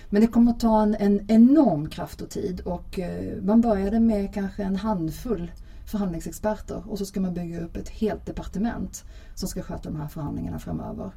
Men 0.10 0.22
det 0.22 0.28
kommer 0.28 0.52
att 0.52 0.60
ta 0.60 0.82
en, 0.82 0.96
en 0.96 1.26
enorm 1.28 1.90
kraft 1.90 2.22
och 2.22 2.30
tid 2.30 2.60
och 2.60 3.00
eh, 3.00 3.44
man 3.44 3.62
började 3.62 4.00
med 4.00 4.34
kanske 4.34 4.64
en 4.64 4.76
handfull 4.76 5.52
förhandlingsexperter 5.88 6.84
och 6.88 6.98
så 6.98 7.06
ska 7.06 7.20
man 7.20 7.34
bygga 7.34 7.62
upp 7.62 7.78
ett 7.78 7.90
helt 7.90 8.26
departement 8.26 9.04
som 9.36 9.48
ska 9.50 9.62
sköta 9.62 9.90
de 9.90 10.02
här 10.02 10.08
förhandlingarna 10.08 10.60
framöver. 10.60 11.12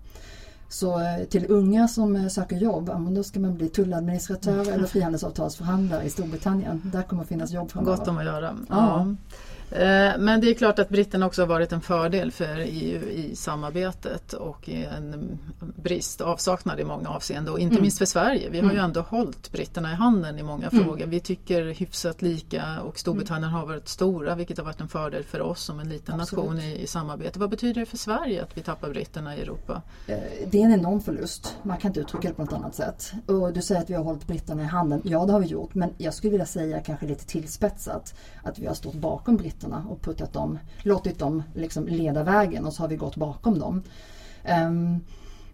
Så 0.68 1.00
eh, 1.00 1.24
till 1.24 1.46
unga 1.48 1.88
som 1.88 2.16
eh, 2.16 2.28
söker 2.28 2.56
jobb, 2.56 3.14
då 3.14 3.22
ska 3.22 3.40
man 3.40 3.56
bli 3.56 3.68
tulladministratör 3.68 4.72
eller 4.72 4.86
frihandelsavtalsförhandlare 4.86 6.04
i 6.04 6.10
Storbritannien. 6.10 6.82
Där 6.84 7.02
kommer 7.02 7.22
att 7.22 7.28
finnas 7.28 7.50
jobb 7.50 7.70
framöver. 7.70 7.96
Gott 7.96 8.08
om 8.08 8.18
att 8.18 8.24
göra. 8.24 8.56
Ja. 8.68 8.76
Ja. 8.76 9.14
Eh, 9.72 10.18
Men 10.18 10.40
det 10.40 10.50
är 10.50 10.54
klart 10.54 10.78
att 10.78 10.88
britterna 10.88 11.26
också 11.26 11.42
har 11.42 11.46
varit 11.46 11.72
en 11.72 11.80
fördel 11.80 12.32
för 12.32 12.56
EU 12.58 13.08
i 13.08 13.36
samarbetet 13.36 14.32
och 14.32 14.68
en 14.68 15.38
brist, 15.76 16.20
avsaknad 16.20 16.80
i 16.80 16.84
många 16.84 17.08
avseenden. 17.08 17.52
Och 17.54 17.60
inte 17.60 17.72
Mm. 17.74 17.82
minst 17.82 17.98
för 17.98 18.04
Sverige. 18.04 18.48
Vi 18.50 18.58
har 18.58 18.64
ju 18.66 18.72
Mm. 18.72 18.84
ändå 18.84 19.00
hållit 19.00 19.52
britterna 19.52 19.92
i 19.92 19.94
handen 19.94 20.38
i 20.38 20.42
många 20.42 20.68
Mm. 20.68 20.84
frågor. 20.84 21.06
Vi 21.06 21.20
tycker 21.20 21.62
hyfsat 21.74 22.22
lika 22.22 22.80
och 22.80 22.98
Storbritannien 22.98 23.50
har 23.50 23.66
varit 23.66 23.88
stora 23.88 24.34
vilket 24.34 24.58
har 24.58 24.64
varit 24.64 24.80
en 24.80 24.88
fördel 24.88 25.24
för 25.24 25.40
oss 25.40 25.60
som 25.62 25.80
en 25.80 25.88
liten 25.88 26.20
Absolut. 26.20 26.44
nation 26.44 26.60
i, 26.60 26.82
i 26.82 26.86
samarbete. 26.86 27.38
Vad 27.38 27.50
betyder 27.50 27.80
det 27.80 27.86
för 27.86 27.96
Sverige 27.96 28.42
att 28.42 28.56
vi 28.58 28.62
tappar 28.62 28.88
britterna 28.90 29.36
i 29.36 29.40
Europa? 29.42 29.82
Eh, 30.06 30.16
Det 30.50 30.60
är 30.62 30.64
en 30.64 30.72
enorm 30.72 31.00
förlust. 31.00 31.56
Man 31.62 31.76
kan 31.76 31.88
inte 31.88 32.00
uttrycka 32.00 32.28
det 32.28 32.34
på 32.34 32.42
något 32.42 32.52
annat 32.52 32.74
sätt. 32.74 33.12
Och 33.26 33.52
du 33.52 33.62
säger 33.62 33.80
att 33.80 33.90
vi 33.90 33.94
har 33.94 34.04
hållit 34.04 34.26
britterna 34.26 34.62
i 34.62 34.66
handen. 34.66 35.00
Ja, 35.04 35.26
det 35.26 35.32
har 35.32 35.40
vi 35.40 35.46
gjort. 35.46 35.74
Men 35.74 35.90
jag 35.98 36.14
skulle 36.14 36.30
vilja 36.30 36.46
säga, 36.46 36.80
kanske 36.80 37.06
lite 37.06 37.26
tillspetsat, 37.26 38.14
att 38.42 38.58
vi 38.58 38.66
har 38.66 38.74
stått 38.74 38.94
bakom 38.94 39.36
britterna 39.36 39.59
och 39.64 40.02
puttat 40.02 40.32
dem, 40.32 40.58
låtit 40.82 41.18
dem 41.18 41.42
liksom 41.54 41.86
leda 41.86 42.22
vägen 42.22 42.66
och 42.66 42.72
så 42.72 42.82
har 42.82 42.88
vi 42.88 42.96
gått 42.96 43.16
bakom 43.16 43.58
dem. 43.58 43.82
Um, 44.66 45.00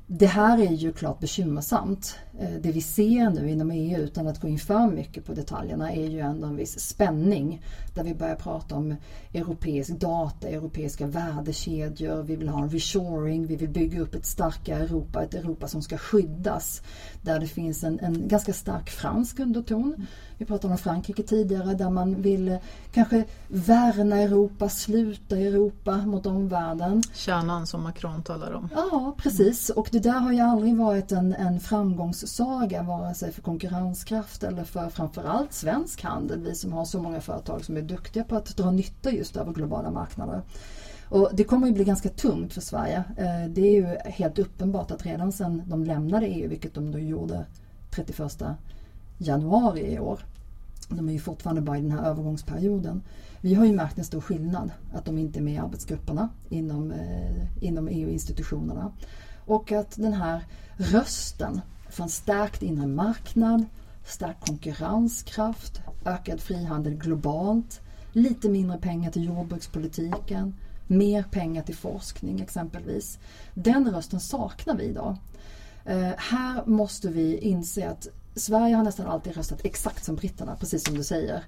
det 0.07 0.27
här 0.27 0.59
är 0.59 0.73
ju 0.73 0.93
klart 0.93 1.21
bekymmersamt. 1.21 2.19
Eh, 2.41 2.51
Det 2.61 2.73
vi 2.73 2.81
ser 2.81 3.31
nu 3.31 3.51
inom 3.51 3.71
EU, 3.71 3.99
utan 4.01 4.29
att 4.29 4.41
gå 4.41 4.49
in 4.49 4.59
för 4.59 4.87
mycket 4.87 5.25
på 5.25 5.35
detaljerna, 5.35 5.93
är 5.93 6.07
ju 6.09 6.21
ändå 6.21 6.47
en 6.47 6.57
viss 6.57 6.81
spänning. 6.81 7.63
Där 7.95 8.05
vi 8.05 8.15
börjar 8.15 8.35
prata 8.37 8.75
om 8.75 8.95
europeisk 9.35 9.91
data, 10.01 10.49
europeiska 10.49 11.07
värdekedjor, 11.07 12.23
vi 12.23 12.37
vill 12.37 12.49
ha 12.49 12.63
en 12.63 12.71
reshoring, 12.71 13.47
vi 13.47 13.57
vill 13.57 13.69
bygga 13.69 14.01
upp 14.01 14.15
ett 14.15 14.27
starkare 14.27 14.83
Europa, 14.83 15.23
ett 15.23 15.35
Europa 15.35 15.69
som 15.69 15.83
ska 15.83 15.99
skyddas. 15.99 16.83
Där 17.23 17.41
det 17.41 17.47
finns 17.47 17.85
en, 17.85 18.01
en 18.01 18.29
ganska 18.29 18.53
stark 18.53 18.91
fransk 18.91 19.39
underton. 19.39 20.07
Vi 20.39 20.45
pratade 20.45 20.73
om 20.73 20.79
Frankrike 20.79 21.23
tidigare 21.23 21.75
där 21.75 21.91
man 21.91 22.23
vill 22.23 22.49
eh, 22.49 22.59
kanske 22.93 23.25
värna 23.49 24.17
Europa, 24.17 24.69
sluta 24.69 25.37
Europa 25.37 25.97
mot 25.97 26.27
omvärlden. 26.27 27.03
Kärnan 27.15 27.67
som 27.67 27.83
Macron 27.83 28.23
talar 28.23 28.53
om. 28.53 28.69
Ja, 28.75 29.15
precis. 29.19 29.71
Och 29.71 29.89
det 29.93 29.99
där 29.99 30.19
har 30.21 30.33
ju 30.33 30.41
aldrig 30.41 30.77
varit 30.77 31.13
en, 31.13 31.35
en 31.35 31.61
framgångssaga 32.27 32.83
vare 32.83 33.15
sig 33.15 33.33
för 33.33 33.43
konkurrenskraft 33.43 34.43
eller 34.43 34.65
för 34.65 34.89
framförallt 34.89 35.53
svensk 35.53 36.03
handel. 36.03 36.41
Vi 36.41 36.55
som 36.55 36.73
har 36.73 36.85
så 36.85 37.03
många 37.03 37.21
företag 37.21 37.65
som 37.65 37.77
är 37.77 37.83
duktiga 37.83 38.25
på 38.25 38.37
att 38.37 38.57
dra 38.57 38.71
nytta 38.71 39.11
just 39.11 39.37
av 39.37 39.53
globala 39.53 39.91
marknader. 39.91 40.43
Och 41.09 41.31
det 41.33 41.45
kommer 41.45 41.67
ju 41.67 41.73
bli 41.73 41.85
ganska 41.85 42.09
tungt 42.09 42.53
för 42.53 42.61
Sverige. 42.61 43.05
Eh, 43.17 43.49
det 43.49 43.61
är 43.61 43.73
ju 43.73 43.87
helt 44.05 44.39
uppenbart 44.39 44.91
att 44.91 45.07
redan 45.07 45.33
sedan 45.33 45.63
de 45.67 45.85
lämnade 45.85 46.27
EU, 46.27 46.49
vilket 46.49 46.75
de 46.75 46.93
då 46.93 46.99
gjorde 46.99 47.47
31 47.91 48.43
januari 49.19 49.95
i 49.95 49.99
år, 49.99 50.21
de 50.89 51.09
är 51.09 51.13
ju 51.13 51.19
fortfarande 51.19 51.63
bara 51.63 51.79
i 51.79 51.81
den 51.81 51.93
här 51.93 52.05
övergångsperioden. 52.05 53.03
Vi 53.41 53.55
har 53.55 53.65
ju 53.65 53.73
märkt 53.73 53.99
en 53.99 54.05
stor 54.05 54.21
skillnad 54.21 54.71
att 54.95 55.05
de 55.05 55.19
inte 55.19 55.39
är 55.39 55.43
med 55.43 55.55
i 55.55 55.59
arbetsgrupperna 55.59 56.29
inom, 56.51 56.91
eh, 56.91 57.65
inom 57.65 57.89
EU-institutionerna. 57.89 58.93
Och 59.47 59.73
att 59.73 59.97
den 59.97 60.13
här 60.13 60.45
rösten 60.77 61.61
en 61.99 62.09
stärkt 62.09 62.63
inre 62.63 62.87
marknad, 62.87 63.65
stärkt 64.05 64.47
konkurrenskraft, 64.47 65.81
ökad 66.05 66.41
frihandel 66.41 66.95
globalt, 66.95 67.81
lite 68.13 68.49
mindre 68.49 68.79
pengar 68.79 69.11
till 69.11 69.25
jordbrukspolitiken, 69.25 70.55
mer 70.87 71.23
pengar 71.23 71.63
till 71.63 71.77
forskning 71.77 72.41
exempelvis. 72.41 73.19
Den 73.55 73.91
rösten 73.91 74.21
saknar 74.21 74.77
vi 74.77 74.85
idag. 74.85 75.17
Eh, 75.85 76.13
här 76.17 76.67
måste 76.67 77.09
vi 77.09 77.39
inse 77.39 77.89
att 77.89 78.09
Sverige 78.35 78.75
har 78.75 78.85
nästan 78.85 79.07
alltid 79.07 79.37
röstat 79.37 79.65
exakt 79.65 80.05
som 80.05 80.17
britterna, 80.17 80.57
precis 80.57 80.85
som 80.85 80.95
du 80.95 81.05
säger. 81.05 81.45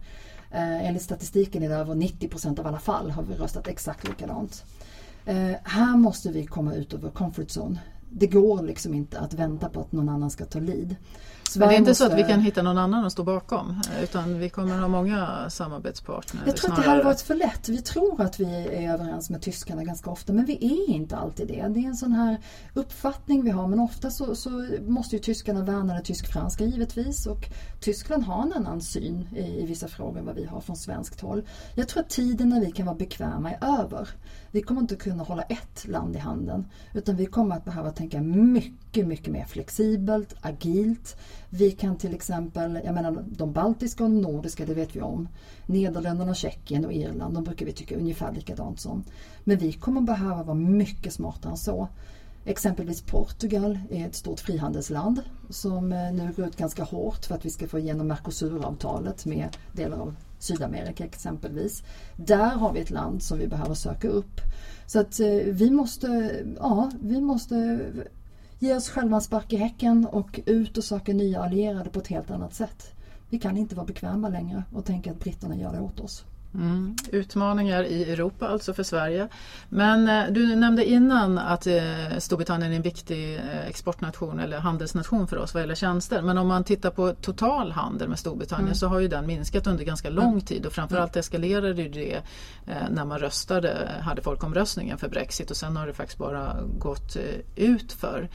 Eh, 0.51 0.87
enligt 0.87 1.03
statistiken 1.03 1.63
är 1.63 1.69
det 1.69 1.75
över 1.75 1.95
90 1.95 2.29
procent 2.29 2.59
av 2.59 2.67
alla 2.67 2.79
fall 2.79 3.11
har 3.11 3.23
vi 3.23 3.35
röstat 3.35 3.69
exakt 3.69 4.09
likadant. 4.09 4.65
Eh, 5.25 5.55
här 5.65 5.97
måste 5.97 6.31
vi 6.31 6.47
komma 6.47 6.75
ut 6.75 6.95
över 6.95 7.11
comfort 7.11 7.49
zone. 7.49 7.81
Det 8.11 8.27
går 8.27 8.63
liksom 8.63 8.95
inte 8.95 9.19
att 9.21 9.35
vänta 9.35 9.69
på 9.69 9.81
att 9.81 9.93
någon 9.93 10.09
annan 10.09 10.31
ska 10.31 10.45
ta 10.45 10.59
lead. 10.61 10.97
Men 11.57 11.69
det 11.69 11.75
är 11.75 11.79
inte 11.79 11.95
så 11.95 12.05
måste- 12.05 12.15
att 12.17 12.25
vi 12.25 12.33
kan 12.33 12.41
hitta 12.41 12.63
någon 12.63 12.79
annan 12.79 13.05
att 13.05 13.13
stå 13.13 13.23
bakom 13.25 13.81
utan 14.03 14.39
vi 14.39 14.49
kommer 14.49 14.79
ha 14.79 14.89
många 14.89 15.51
samarbetspartners. 15.51 16.43
Jag 16.47 16.57
tror 16.57 16.71
att 16.71 16.77
det 16.77 16.83
snarare. 16.83 16.97
hade 16.99 17.05
varit 17.05 17.21
för 17.21 17.35
lätt. 17.35 17.69
Vi 17.69 17.83
tror 17.83 18.21
att 18.21 18.41
vi 18.41 18.45
är 18.67 18.93
överens 18.95 19.31
med 19.31 19.43
tyskarna 19.43 19.85
ganska 19.85 20.11
ofta 20.11 20.33
men 20.33 20.45
vi 20.45 20.53
är 20.55 20.95
inte 20.95 21.17
alltid 21.17 21.49
det. 21.49 21.69
Det 21.69 21.81
är 21.81 21.89
en 21.89 21.97
sån 21.97 22.13
här 22.13 22.39
uppfattning 22.75 23.45
vi 23.45 23.51
har 23.51 23.67
men 23.69 23.81
ofta 23.81 24.11
så, 24.11 24.35
så 24.35 24.69
måste 24.87 25.17
ju 25.17 25.23
tyskarna 25.23 25.63
värna 25.63 25.95
det 25.95 26.01
tysk-franska 26.01 26.65
givetvis 26.65 27.27
och 27.27 27.45
Tyskland 27.81 28.25
har 28.25 28.43
en 28.43 28.53
annan 28.53 28.81
syn 28.81 29.29
i, 29.37 29.63
i 29.63 29.67
vissa 29.67 29.89
frågor 29.89 30.19
än 30.19 30.27
vad 30.27 30.35
vi 30.35 30.45
har 30.45 30.61
från 30.61 30.77
svenskt 30.77 31.21
håll. 31.21 31.43
Jag 31.75 31.89
tror 31.89 32.03
att 32.03 32.11
tiden 32.11 32.49
när 32.49 32.61
vi 32.61 32.73
kan 32.73 32.87
vara 32.87 32.97
bekväma 32.97 33.51
är 33.51 33.81
över. 33.81 34.09
Vi 34.51 34.63
kommer 34.63 34.81
inte 34.81 34.97
kunna 34.97 35.23
hålla 35.25 35.43
ett 35.43 35.89
land 35.89 36.17
i 36.17 36.19
handen 36.19 36.67
utan 36.93 37.17
vi 37.17 37.27
kommer 37.27 37.57
att 37.57 37.65
behöva 37.65 37.91
tänka 37.99 38.21
mycket, 38.21 39.07
mycket 39.07 39.33
mer 39.33 39.45
flexibelt, 39.45 40.35
agilt. 40.41 41.17
Vi 41.51 41.71
kan 41.71 41.97
till 41.97 42.15
exempel, 42.15 42.81
jag 42.85 42.95
menar 42.95 43.25
de 43.27 43.53
baltiska 43.53 44.05
och 44.05 44.11
de 44.11 44.21
nordiska, 44.21 44.67
det 44.67 44.75
vet 44.75 44.97
vi 44.97 45.01
om. 45.01 45.29
Nederländerna, 45.67 46.35
Tjeckien 46.35 46.85
och 46.85 46.93
Irland, 46.93 47.35
de 47.35 47.45
brukar 47.45 47.67
vi 47.67 47.73
tycka 47.73 47.97
ungefär 47.97 48.33
likadant 48.33 48.81
som. 48.81 49.05
Men 49.45 49.59
vi 49.59 49.73
kommer 49.73 50.01
behöva 50.01 50.43
vara 50.43 50.55
mycket 50.55 51.13
smartare 51.13 51.51
än 51.51 51.57
så. 51.57 51.89
Exempelvis 52.45 53.03
Portugal 53.03 53.79
är 53.91 54.07
ett 54.07 54.15
stort 54.15 54.41
frihandelsland 54.41 55.21
som 55.49 55.93
eh, 55.93 56.13
nu 56.13 56.33
går 56.37 56.47
ut 56.47 56.57
ganska 56.57 56.85
hårt 56.85 57.25
för 57.25 57.35
att 57.35 57.45
vi 57.45 57.51
ska 57.51 57.69
få 57.69 57.79
igenom 57.79 58.09
Mercosur-avtalet 58.09 59.27
med 59.27 59.57
delar 59.73 59.99
av 59.99 60.15
Sydamerika 60.39 61.05
exempelvis. 61.05 61.83
Där 62.17 62.51
har 62.51 62.73
vi 62.73 62.81
ett 62.81 62.91
land 62.91 63.23
som 63.23 63.39
vi 63.39 63.49
behöver 63.49 63.75
söka 63.75 64.09
upp. 64.09 64.41
Så 64.87 65.01
att 65.01 65.21
eh, 65.21 65.29
vi 65.47 65.71
måste, 65.71 66.37
ja, 66.59 66.91
vi 67.03 67.21
måste 67.21 67.81
ge 68.59 68.77
oss 68.77 68.89
själva 68.89 69.17
en 69.17 69.23
spark 69.23 69.53
i 69.53 69.57
häcken 69.57 70.07
och 70.07 70.41
ut 70.47 70.79
och 70.79 70.85
söka 70.85 71.13
nya 71.13 71.43
allierade 71.43 71.91
på 71.91 72.01
ett 72.01 72.07
helt 72.07 72.31
annat 72.31 72.55
sätt. 72.55 72.93
Vi 73.31 73.39
kan 73.39 73.57
inte 73.57 73.75
vara 73.75 73.87
bekväma 73.87 74.29
längre 74.29 74.63
och 74.75 74.85
tänka 74.85 75.11
att 75.11 75.21
britterna 75.21 75.57
gör 75.57 75.73
det 75.73 75.81
åt 75.81 76.01
oss. 76.01 76.25
Mm. 76.55 76.97
Utmaningar 77.13 77.83
i 77.85 78.13
Europa, 78.13 78.49
alltså 78.49 78.75
för 78.75 78.83
Sverige. 78.83 79.29
Men 79.69 80.09
eh, 80.09 80.25
du 80.31 80.57
nämnde 80.57 80.85
innan 80.91 81.39
att 81.39 81.67
eh, 81.67 81.83
Storbritannien 82.19 82.73
är 82.73 82.77
en 82.77 82.83
viktig 82.83 83.35
eh, 83.35 83.67
exportnation 83.69 84.41
eller 84.41 84.59
handelsnation 84.59 85.27
för 85.29 85.37
oss 85.39 85.55
vad 85.55 85.63
gäller 85.63 85.75
tjänster. 85.75 86.23
Men 86.23 86.39
om 86.39 86.49
man 86.49 86.65
tittar 86.65 86.91
på 86.91 87.13
total 87.15 87.73
handel 87.73 88.09
med 88.09 88.19
Storbritannien 88.19 88.67
Mm. 88.69 88.75
så 88.75 88.87
har 88.89 89.01
ju 89.01 89.09
den 89.09 89.27
minskat 89.27 89.67
under 89.67 89.85
ganska 89.85 90.11
lång 90.11 90.29
Mm. 90.33 90.41
tid 90.41 90.67
och 90.67 90.73
framförallt 90.73 91.17
eskalerade 91.17 91.83
ju 91.83 91.89
det 91.89 92.21
när 92.91 93.05
man 93.05 93.19
röstade, 93.19 93.89
hade 94.01 94.23
folkomröstningen 94.23 94.99
för 94.99 95.09
Brexit 95.09 95.51
och 95.51 95.57
sen 95.57 95.77
har 95.77 95.87
det 95.87 95.93
faktiskt 95.93 96.19
bara 96.19 96.57
gått 96.79 97.17
ut 97.57 97.93
för. 97.93 98.29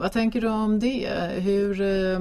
Vad 0.00 0.12
tänker 0.12 0.40
du 0.40 0.48
om 0.48 0.80
det? 0.80 1.08
Hur, 1.36 1.80
eh, 1.80 2.18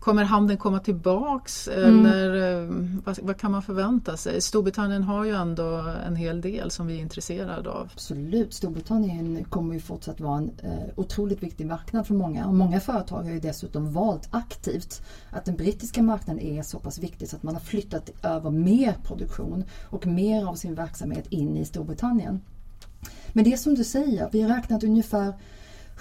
Kommer 0.00 0.24
handeln 0.24 0.58
komma 0.58 0.80
tillbaks 0.80 1.68
mm. 1.68 2.06
eller 2.06 2.62
eh, 2.62 2.68
vad, 3.04 3.18
vad, 3.22 3.36
kan 3.36 3.50
man 3.50 3.62
förvänta 3.62 4.16
sig? 4.16 4.40
Storbritannien 4.40 5.02
har 5.02 5.24
ju 5.24 5.34
ändå 5.34 5.94
en 6.06 6.16
hel 6.16 6.40
del 6.40 6.70
som 6.70 6.86
vi 6.86 6.96
är 6.96 7.00
intresserade 7.00 7.70
av. 7.70 7.88
Absolut, 7.92 8.54
Storbritannien 8.54 9.44
kommer 9.44 9.74
ju 9.74 9.80
fortsatt 9.80 10.20
vara 10.20 10.38
en 10.38 10.50
eh, 10.62 10.70
otroligt 10.96 11.42
viktig 11.42 11.66
marknad 11.66 12.06
för 12.06 12.14
många 12.14 12.46
och 12.46 12.54
många 12.54 12.80
företag 12.80 13.22
har 13.22 13.30
ju 13.30 13.40
dessutom 13.40 13.92
valt 13.92 14.28
aktivt 14.30 15.02
att 15.30 15.44
den 15.44 15.56
brittiska 15.56 16.02
marknaden 16.02 16.42
är 16.42 16.62
så 16.62 16.78
pass 16.78 16.98
viktig 16.98 17.28
så 17.28 17.36
att 17.36 17.42
man 17.42 17.54
har 17.54 17.60
flyttat 17.60 18.10
över 18.22 18.50
mer 18.50 18.92
produktion 19.04 19.64
och 19.90 20.06
mer 20.06 20.46
av 20.46 20.54
sin 20.54 20.74
verksamhet 20.74 21.26
in 21.28 21.56
i 21.56 21.64
Storbritannien. 21.64 22.40
Men 23.32 23.44
det 23.44 23.52
är 23.52 23.56
som 23.56 23.74
du 23.74 23.84
säger, 23.84 24.28
vi 24.32 24.42
har 24.42 24.56
räknat 24.56 24.84
ungefär 24.84 25.34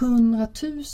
100 0.01 0.47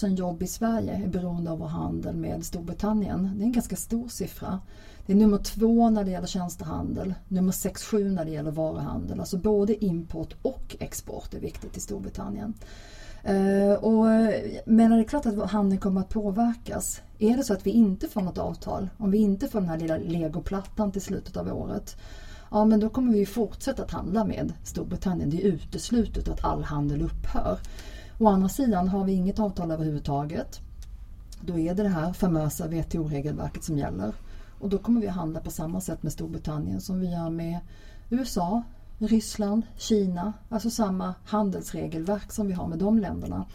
000 0.03 0.17
jobb 0.17 0.43
i 0.43 0.47
Sverige 0.47 1.01
är 1.03 1.07
beroende 1.07 1.51
av 1.51 1.59
vår 1.59 1.67
handel 1.67 2.15
med 2.15 2.45
Storbritannien. 2.45 3.31
Det 3.35 3.43
är 3.43 3.45
en 3.45 3.51
ganska 3.51 3.75
stor 3.75 4.07
siffra. 4.07 4.59
Det 5.05 5.13
är 5.13 5.17
nummer 5.17 5.37
två 5.37 5.89
när 5.89 6.03
det 6.03 6.11
gäller 6.11 6.27
tjänstehandel, 6.27 7.13
nummer 7.27 7.51
6-7 7.51 8.11
när 8.11 8.25
det 8.25 8.31
gäller 8.31 8.51
varuhandel. 8.51 9.19
Alltså 9.19 9.37
både 9.37 9.85
import 9.85 10.35
och 10.41 10.75
export 10.79 11.33
är 11.33 11.39
viktigt 11.39 11.77
i 11.77 11.79
Storbritannien. 11.79 12.53
Eh, 13.23 13.73
och, 13.73 14.05
men 14.65 14.91
det 14.91 14.99
är 14.99 15.03
klart 15.03 15.25
att 15.25 15.51
handeln 15.51 15.81
kommer 15.81 16.01
att 16.01 16.09
påverkas. 16.09 17.01
Är 17.19 17.37
det 17.37 17.43
så 17.43 17.53
att 17.53 17.65
vi 17.67 17.71
inte 17.71 18.07
får 18.07 18.21
något 18.21 18.37
avtal, 18.37 18.89
om 18.97 19.11
vi 19.11 19.17
inte 19.17 19.47
får 19.47 19.59
den 19.59 19.69
här 19.69 19.79
lilla 19.79 19.97
legoplattan 19.97 20.91
till 20.91 21.01
slutet 21.01 21.37
av 21.37 21.47
året, 21.47 21.97
ja 22.51 22.65
men 22.65 22.79
då 22.79 22.89
kommer 22.89 23.13
vi 23.13 23.25
fortsätta 23.25 23.83
att 23.83 23.91
handla 23.91 24.25
med 24.25 24.53
Storbritannien. 24.63 25.29
Det 25.29 25.43
är 25.43 25.47
uteslutet 25.47 26.27
att 26.27 26.45
all 26.45 26.63
handel 26.63 27.01
upphör. 27.01 27.59
Å 28.19 28.27
andra 28.27 28.49
sidan 28.49 28.87
har 28.87 29.03
vi 29.03 29.13
inget 29.13 29.39
avtal 29.39 29.71
överhuvudtaget. 29.71 30.59
Då 31.41 31.59
är 31.59 31.75
det 31.75 31.83
det 31.83 31.89
här 31.89 32.13
famösa 32.13 32.67
WTO-regelverket 32.67 33.63
som 33.63 33.77
gäller. 33.77 34.13
Och 34.59 34.69
då 34.69 34.77
kommer 34.77 35.01
vi 35.01 35.07
att 35.07 35.15
handla 35.15 35.39
på 35.39 35.51
samma 35.51 35.81
sätt 35.81 36.03
med 36.03 36.11
Storbritannien 36.11 36.81
som 36.81 36.99
vi 36.99 37.11
gör 37.11 37.29
med 37.29 37.59
USA, 38.09 38.63
Ryssland, 38.97 39.63
Kina. 39.77 40.33
Alltså 40.49 40.69
samma 40.69 41.13
handelsregelverk 41.25 42.31
som 42.31 42.47
vi 42.47 42.53
har 42.53 42.67
med 42.67 42.79
de 42.79 42.99
länderna. 42.99 43.45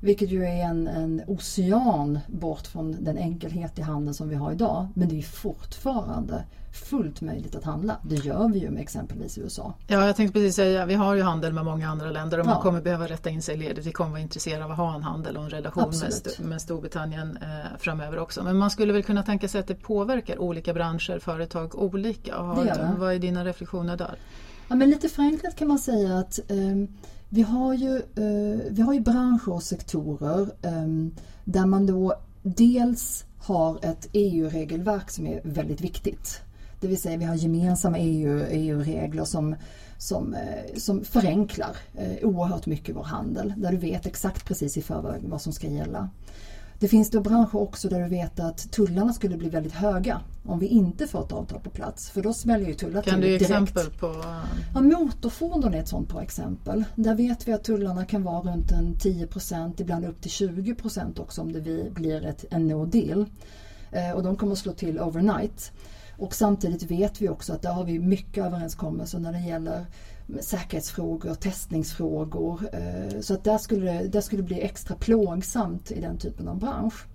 Vilket 0.00 0.30
ju 0.30 0.44
är 0.44 0.64
en, 0.64 0.88
en 0.88 1.22
ocean 1.26 2.18
bort 2.26 2.66
från 2.66 3.04
den 3.04 3.18
enkelhet 3.18 3.78
i 3.78 3.82
handeln 3.82 4.14
som 4.14 4.28
vi 4.28 4.34
har 4.34 4.52
idag. 4.52 4.88
Men 4.94 5.08
det 5.08 5.18
är 5.18 5.22
fortfarande 5.22 6.44
fullt 6.76 7.20
möjligt 7.20 7.54
att 7.54 7.64
handla. 7.64 7.96
Det 8.02 8.14
gör 8.14 8.48
vi 8.48 8.58
ju 8.58 8.70
med 8.70 8.82
exempelvis 8.82 9.38
USA. 9.38 9.74
Ja, 9.86 10.06
jag 10.06 10.16
tänkte 10.16 10.32
precis 10.32 10.56
säga, 10.56 10.86
vi 10.86 10.94
har 10.94 11.14
ju 11.14 11.22
handel 11.22 11.52
med 11.52 11.64
många 11.64 11.88
andra 11.88 12.10
länder 12.10 12.38
och 12.38 12.46
ja. 12.46 12.50
man 12.50 12.62
kommer 12.62 12.80
behöva 12.80 13.06
rätta 13.06 13.30
in 13.30 13.42
sig 13.42 13.54
i 13.54 13.58
ledet. 13.58 13.86
Vi 13.86 13.92
kommer 13.92 14.10
vara 14.10 14.20
intresserade 14.20 14.64
av 14.64 14.70
att 14.70 14.76
ha 14.76 14.94
en 14.94 15.02
handel 15.02 15.36
och 15.36 15.44
en 15.44 15.50
relation 15.50 15.92
med, 16.00 16.46
med 16.48 16.62
Storbritannien 16.62 17.38
eh, 17.42 17.78
framöver 17.78 18.18
också. 18.18 18.42
Men 18.42 18.56
man 18.56 18.70
skulle 18.70 18.92
väl 18.92 19.02
kunna 19.02 19.22
tänka 19.22 19.48
sig 19.48 19.60
att 19.60 19.66
det 19.66 19.74
påverkar 19.74 20.38
olika 20.38 20.74
branscher, 20.74 21.18
företag 21.18 21.78
olika. 21.78 22.36
Har, 22.36 22.64
det 22.64 22.68
gör 22.68 22.78
det. 22.78 22.94
Vad 22.98 23.14
är 23.14 23.18
dina 23.18 23.44
reflektioner 23.44 23.96
där? 23.96 24.18
Ja, 24.68 24.74
men 24.74 24.90
lite 24.90 25.08
förenklat 25.08 25.56
kan 25.56 25.68
man 25.68 25.78
säga 25.78 26.18
att 26.18 26.40
um, 26.48 26.88
vi, 27.28 27.42
har 27.42 27.74
ju, 27.74 27.96
eh, 27.96 28.60
vi 28.70 28.82
har 28.82 28.94
ju 28.94 29.00
branscher 29.00 29.48
och 29.48 29.62
sektorer 29.62 30.48
ehm, 30.62 31.14
där 31.44 31.66
man 31.66 31.86
då 31.86 32.14
dels 32.42 33.24
har 33.38 33.84
ett 33.84 34.08
EU-regelverk 34.12 35.10
som 35.10 35.26
är 35.26 35.40
väldigt 35.44 35.80
viktigt. 35.80 36.40
Det 36.80 36.86
vill 36.86 37.00
säga 37.00 37.16
vi 37.16 37.24
har 37.24 37.34
gemensamma 37.34 37.98
EU, 37.98 38.40
EU-regler 38.50 39.24
som, 39.24 39.56
som, 39.98 40.34
eh, 40.34 40.76
som 40.76 41.04
förenklar 41.04 41.76
eh, 41.94 42.28
oerhört 42.28 42.66
mycket 42.66 42.96
vår 42.96 43.04
handel. 43.04 43.54
Där 43.56 43.72
du 43.72 43.78
vet 43.78 44.06
exakt 44.06 44.44
precis 44.44 44.76
i 44.76 44.82
förväg 44.82 45.22
vad 45.24 45.42
som 45.42 45.52
ska 45.52 45.66
gälla. 45.66 46.10
Det 46.78 46.88
finns 46.88 47.10
då 47.10 47.20
branscher 47.20 47.56
också 47.56 47.88
där 47.88 48.00
du 48.00 48.08
vet 48.08 48.40
att 48.40 48.72
tullarna 48.72 49.12
skulle 49.12 49.36
bli 49.36 49.48
väldigt 49.48 49.72
höga 49.72 50.20
om 50.44 50.58
vi 50.58 50.66
inte 50.66 51.06
får 51.06 51.24
ett 51.24 51.32
avtal 51.32 51.60
på 51.60 51.70
plats. 51.70 52.10
För 52.10 52.22
då 52.22 52.32
smäller 52.32 52.66
ju 52.66 52.74
tullar 52.74 53.02
till. 53.02 53.12
Kan 53.12 53.20
du 53.20 53.28
ge 53.28 53.36
exempel 53.36 53.90
på? 53.90 54.24
Ja, 54.74 54.80
motorfordon 54.80 55.74
är 55.74 55.80
ett 55.80 55.88
sånt 55.88 56.08
bra 56.08 56.22
exempel. 56.22 56.84
Där 56.94 57.14
vet 57.14 57.48
vi 57.48 57.52
att 57.52 57.64
tullarna 57.64 58.04
kan 58.04 58.22
vara 58.22 58.40
runt 58.40 58.72
en 58.72 58.94
10% 58.94 59.80
ibland 59.80 60.04
upp 60.04 60.20
till 60.20 60.30
20% 60.30 61.20
också 61.20 61.40
om 61.42 61.52
det 61.52 61.90
blir 61.94 62.26
ett, 62.26 62.44
en 62.50 62.66
no 62.66 62.86
deal. 62.86 63.26
Eh, 63.92 64.10
och 64.10 64.22
de 64.22 64.36
kommer 64.36 64.54
slå 64.54 64.72
till 64.72 65.00
overnight. 65.00 65.72
Och 66.18 66.34
samtidigt 66.34 66.90
vet 66.90 67.22
vi 67.22 67.28
också 67.28 67.52
att 67.52 67.62
där 67.62 67.72
har 67.72 67.84
vi 67.84 67.98
mycket 67.98 68.44
överenskommelser 68.44 69.18
när 69.18 69.32
det 69.32 69.40
gäller 69.40 69.86
säkerhetsfrågor, 70.40 71.34
testningsfrågor. 71.34 72.60
Eh, 72.72 73.20
så 73.20 73.34
att 73.34 73.44
där 73.44 73.58
skulle, 73.58 73.92
det, 73.92 74.08
där 74.08 74.20
skulle 74.20 74.42
det 74.42 74.46
bli 74.46 74.60
extra 74.60 74.96
plågsamt 74.96 75.90
i 75.90 76.00
den 76.00 76.18
typen 76.18 76.48
av 76.48 76.58
bransch. 76.58 77.06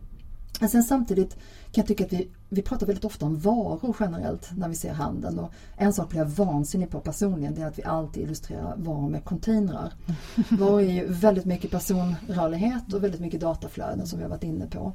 Men 0.60 0.70
sen 0.70 0.84
samtidigt 0.84 1.34
kan 1.72 1.82
jag 1.82 1.88
tycka 1.88 2.06
att 2.06 2.14
vi, 2.14 2.30
vi 2.50 2.62
pratar 2.62 2.88
väldigt 2.88 3.06
ofta 3.06 3.26
om 3.26 3.40
varor 3.40 3.96
generellt 4.00 4.50
när 4.58 4.70
vi 4.70 4.76
ser 4.76 4.94
handeln. 4.94 5.40
Och 5.40 5.52
en 5.78 5.94
sak 5.94 6.10
blir 6.10 6.20
jag 6.20 6.26
vansinnig 6.26 6.90
på 6.90 7.00
personligen 7.00 7.56
det 7.56 7.62
är 7.62 7.68
att 7.68 7.80
vi 7.80 7.84
alltid 7.84 8.24
illustrerar 8.24 8.76
varor 8.78 9.10
med 9.10 9.24
containrar. 9.24 9.94
Varor 10.50 10.82
är 10.82 10.94
ju 10.94 11.08
väldigt 11.08 11.46
mycket 11.46 11.72
personrörlighet 11.72 12.94
och 12.94 13.04
väldigt 13.04 13.22
mycket 13.22 13.42
dataflöden 13.42 14.08
som 14.08 14.20
vi 14.20 14.24
har 14.24 14.30
varit 14.30 14.44
inne 14.44 14.68
på. 14.68 14.94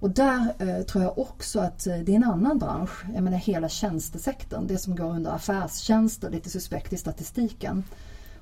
Och 0.00 0.10
där 0.10 0.54
eh, 0.58 0.82
tror 0.82 1.04
jag 1.04 1.18
också 1.18 1.60
att 1.60 1.86
eh, 1.86 1.96
det 1.96 2.12
är 2.12 2.16
en 2.16 2.24
annan 2.24 2.58
bransch. 2.58 3.04
Jag 3.14 3.22
menar 3.24 3.38
hela 3.38 3.68
tjänstesektorn, 3.68 4.66
det 4.66 4.78
som 4.78 4.96
går 4.96 5.10
under 5.10 5.30
affärstjänster, 5.30 6.30
lite 6.30 6.50
suspekt 6.50 6.92
i 6.92 6.96
statistiken. 6.96 7.84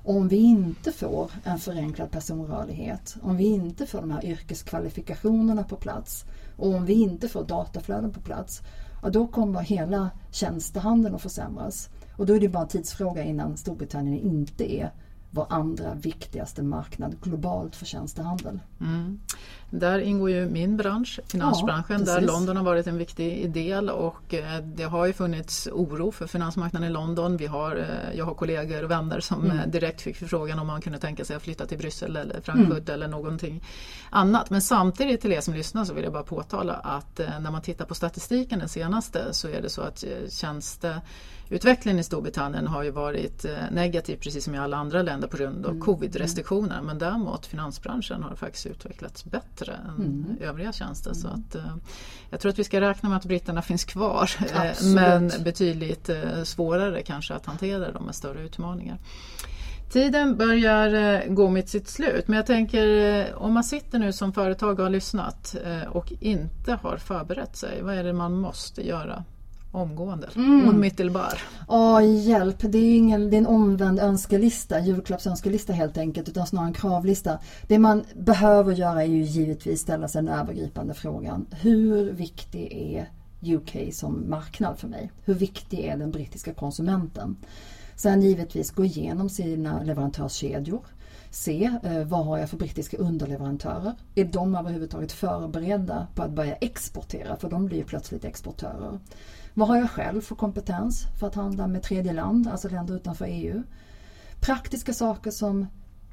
Om 0.03 0.27
vi 0.27 0.37
inte 0.37 0.91
får 0.91 1.31
en 1.43 1.59
förenklad 1.59 2.11
personrörlighet, 2.11 3.15
om 3.21 3.37
vi 3.37 3.43
inte 3.43 3.85
får 3.85 4.01
de 4.01 4.11
här 4.11 4.25
yrkeskvalifikationerna 4.25 5.63
på 5.63 5.75
plats 5.75 6.25
och 6.57 6.73
om 6.73 6.85
vi 6.85 6.93
inte 6.93 7.27
får 7.27 7.43
dataflöden 7.43 8.11
på 8.11 8.21
plats, 8.21 8.61
ja, 9.03 9.09
då 9.09 9.27
kommer 9.27 9.61
hela 9.61 10.09
tjänstehandeln 10.31 11.15
att 11.15 11.21
försämras. 11.21 11.89
Och 12.17 12.25
då 12.25 12.35
är 12.35 12.39
det 12.39 12.49
bara 12.49 12.63
en 12.63 12.69
tidsfråga 12.69 13.23
innan 13.23 13.57
Storbritannien 13.57 14.19
inte 14.19 14.73
är 14.73 14.91
vår 15.31 15.45
andra 15.49 15.93
viktigaste 15.93 16.63
marknad 16.63 17.21
globalt 17.21 17.75
för 17.75 17.85
tjänstehandel. 17.85 18.59
Mm. 18.81 19.19
Där 19.69 19.99
ingår 19.99 20.29
ju 20.29 20.49
min 20.49 20.77
bransch, 20.77 21.19
finansbranschen, 21.27 22.03
ja, 22.05 22.13
där 22.13 22.21
London 22.21 22.57
har 22.57 22.63
varit 22.63 22.87
en 22.87 22.97
viktig 22.97 23.51
del 23.51 23.89
och 23.89 24.33
eh, 24.33 24.61
det 24.63 24.83
har 24.83 25.05
ju 25.05 25.13
funnits 25.13 25.67
oro 25.71 26.11
för 26.11 26.27
finansmarknaden 26.27 26.89
i 26.89 26.93
London. 26.93 27.37
Vi 27.37 27.45
har, 27.45 27.75
eh, 27.75 28.17
jag 28.17 28.25
har 28.25 28.33
kollegor 28.33 28.83
och 28.83 28.91
vänner 28.91 29.19
som 29.19 29.45
mm. 29.45 29.59
Eh, 29.59 29.67
direkt 29.67 30.01
fick 30.01 30.17
förfrågan 30.17 30.59
om 30.59 30.67
man 30.67 30.81
kunde 30.81 30.99
tänka 30.99 31.25
sig 31.25 31.35
att 31.35 31.41
flytta 31.41 31.65
till 31.65 31.77
Bryssel 31.77 32.15
eller 32.15 32.41
Frankfurt 32.41 32.89
mm. 32.89 32.93
eller 32.93 33.07
någonting 33.07 33.63
annat. 34.09 34.49
Men 34.49 34.61
samtidigt 34.61 35.21
till 35.21 35.31
er 35.31 35.41
som 35.41 35.53
lyssnar 35.53 35.85
så 35.85 35.93
vill 35.93 36.03
jag 36.03 36.13
bara 36.13 36.23
påtala 36.23 36.73
att 36.73 37.17
när 37.17 37.51
man 37.51 37.61
tittar 37.61 37.85
på 37.85 37.95
statistiken 37.95 38.59
den 38.59 38.69
senaste 38.69 39.33
så 39.33 39.47
är 39.47 39.61
det 39.61 39.69
så 39.69 39.81
att 39.81 40.03
tjänste 40.29 41.01
Utvecklingen 41.49 41.99
i 41.99 42.03
Storbritannien 42.03 42.67
har 42.67 42.83
ju 42.83 42.91
varit 42.91 43.45
negativ 43.71 44.17
precis 44.17 44.43
som 44.43 44.55
i 44.55 44.57
alla 44.57 44.77
andra 44.77 45.01
länder 45.01 45.27
på 45.27 45.37
grund 45.37 45.65
av 45.65 45.71
mm. 45.71 45.83
covid-restriktioner 45.83 46.81
men 46.81 46.97
däremot 46.97 47.45
finansbranschen 47.45 48.23
har 48.23 48.35
faktiskt 48.35 48.65
utvecklats 48.65 49.25
bättre 49.25 49.54
bättre 49.55 49.73
än 49.73 50.05
mm. 50.05 50.37
övriga 50.41 50.71
tjänster. 50.71 51.11
Mm. 51.11 51.21
Så 51.21 51.27
att, 51.27 51.55
eh, 51.55 51.75
jag 52.29 52.39
tror 52.39 52.49
att 52.49 52.59
vi 52.59 52.63
ska 52.63 52.81
räkna 52.81 53.09
med 53.09 53.17
att 53.17 53.25
britterna 53.25 53.61
finns 53.61 53.83
kvar 53.83 54.29
eh, 54.55 54.85
men 54.85 55.31
betydligt 55.43 56.09
eh, 56.09 56.43
svårare 56.43 57.01
kanske 57.01 57.33
att 57.33 57.45
hantera 57.45 57.91
dem 57.91 58.05
med 58.05 58.15
större 58.15 58.41
utmaningar. 58.41 58.97
Tiden 59.91 60.37
börjar 60.37 61.27
gå 61.27 61.49
mot 61.49 61.69
sitt 61.69 61.87
slut 61.87 62.27
men 62.27 62.37
jag 62.37 62.45
tänker 62.45 63.35
om 63.35 63.53
man 63.53 63.63
sitter 63.63 63.99
nu 63.99 64.13
som 64.13 64.33
företag 64.33 64.79
och 64.79 64.83
har 64.83 64.89
lyssnat 64.89 65.55
och 65.89 66.13
inte 66.19 66.79
har 66.81 66.97
förberett 66.97 67.55
sig, 67.55 67.81
vad 67.81 67.95
är 67.95 68.03
det 68.03 68.13
man 68.13 68.33
måste 68.33 68.87
göra 68.87 69.23
omgående, 69.75 70.29
mm. 70.35 70.69
omedelbar. 70.69 71.41
Åh, 71.67 72.25
hjälp, 72.27 72.57
det 72.59 72.77
är, 72.77 72.97
ingen, 72.97 73.29
det 73.29 73.35
är 73.35 73.37
en 73.37 73.47
omvänd 73.47 73.99
önskelista, 73.99 74.79
julklappsönskelista 74.79 75.73
helt 75.73 75.97
enkelt, 75.97 76.29
utan 76.29 76.47
snarare 76.47 76.67
en 76.67 76.73
kravlista. 76.73 77.39
Det 77.67 77.79
man 77.79 78.03
behöver 78.15 78.73
göra 78.73 79.03
är 79.03 79.07
ju 79.07 79.23
givetvis 79.23 79.81
ställa 79.81 80.07
sig 80.07 80.23
den 80.23 80.33
övergripande 80.33 80.93
frågan. 80.93 81.45
Hur 81.51 82.11
viktig 82.11 82.71
är 82.71 83.09
UK 83.55 83.93
som 83.93 84.29
marknad 84.29 84.79
för 84.79 84.87
mig? 84.87 85.11
Hur 85.25 85.33
viktig 85.33 85.79
är 85.79 85.97
den 85.97 86.11
brittiska 86.11 86.53
konsumenten? 86.53 87.37
Sen 87.95 88.21
givetvis 88.21 88.71
gå 88.71 88.85
igenom 88.85 89.29
sina 89.29 89.83
leverantörskedjor. 89.83 90.85
Se 91.29 91.79
eh, 91.83 92.03
vad 92.03 92.25
har 92.25 92.37
jag 92.37 92.49
för 92.49 92.57
brittiska 92.57 92.97
underleverantörer? 92.97 93.93
Är 94.15 94.25
de 94.25 94.55
överhuvudtaget 94.55 95.11
förberedda 95.11 96.07
på 96.15 96.23
att 96.23 96.31
börja 96.31 96.55
exportera? 96.55 97.35
För 97.35 97.49
de 97.49 97.65
blir 97.65 97.77
ju 97.77 97.83
plötsligt 97.83 98.25
exportörer. 98.25 98.99
Vad 99.53 99.67
har 99.67 99.77
jag 99.77 99.89
själv 99.89 100.21
för 100.21 100.35
kompetens 100.35 101.05
för 101.19 101.27
att 101.27 101.35
handla 101.35 101.67
med 101.67 101.83
tredje 101.83 102.13
land, 102.13 102.47
alltså 102.47 102.69
länder 102.69 102.95
utanför 102.95 103.25
EU? 103.25 103.63
Praktiska 104.41 104.93
saker 104.93 105.31
som 105.31 105.67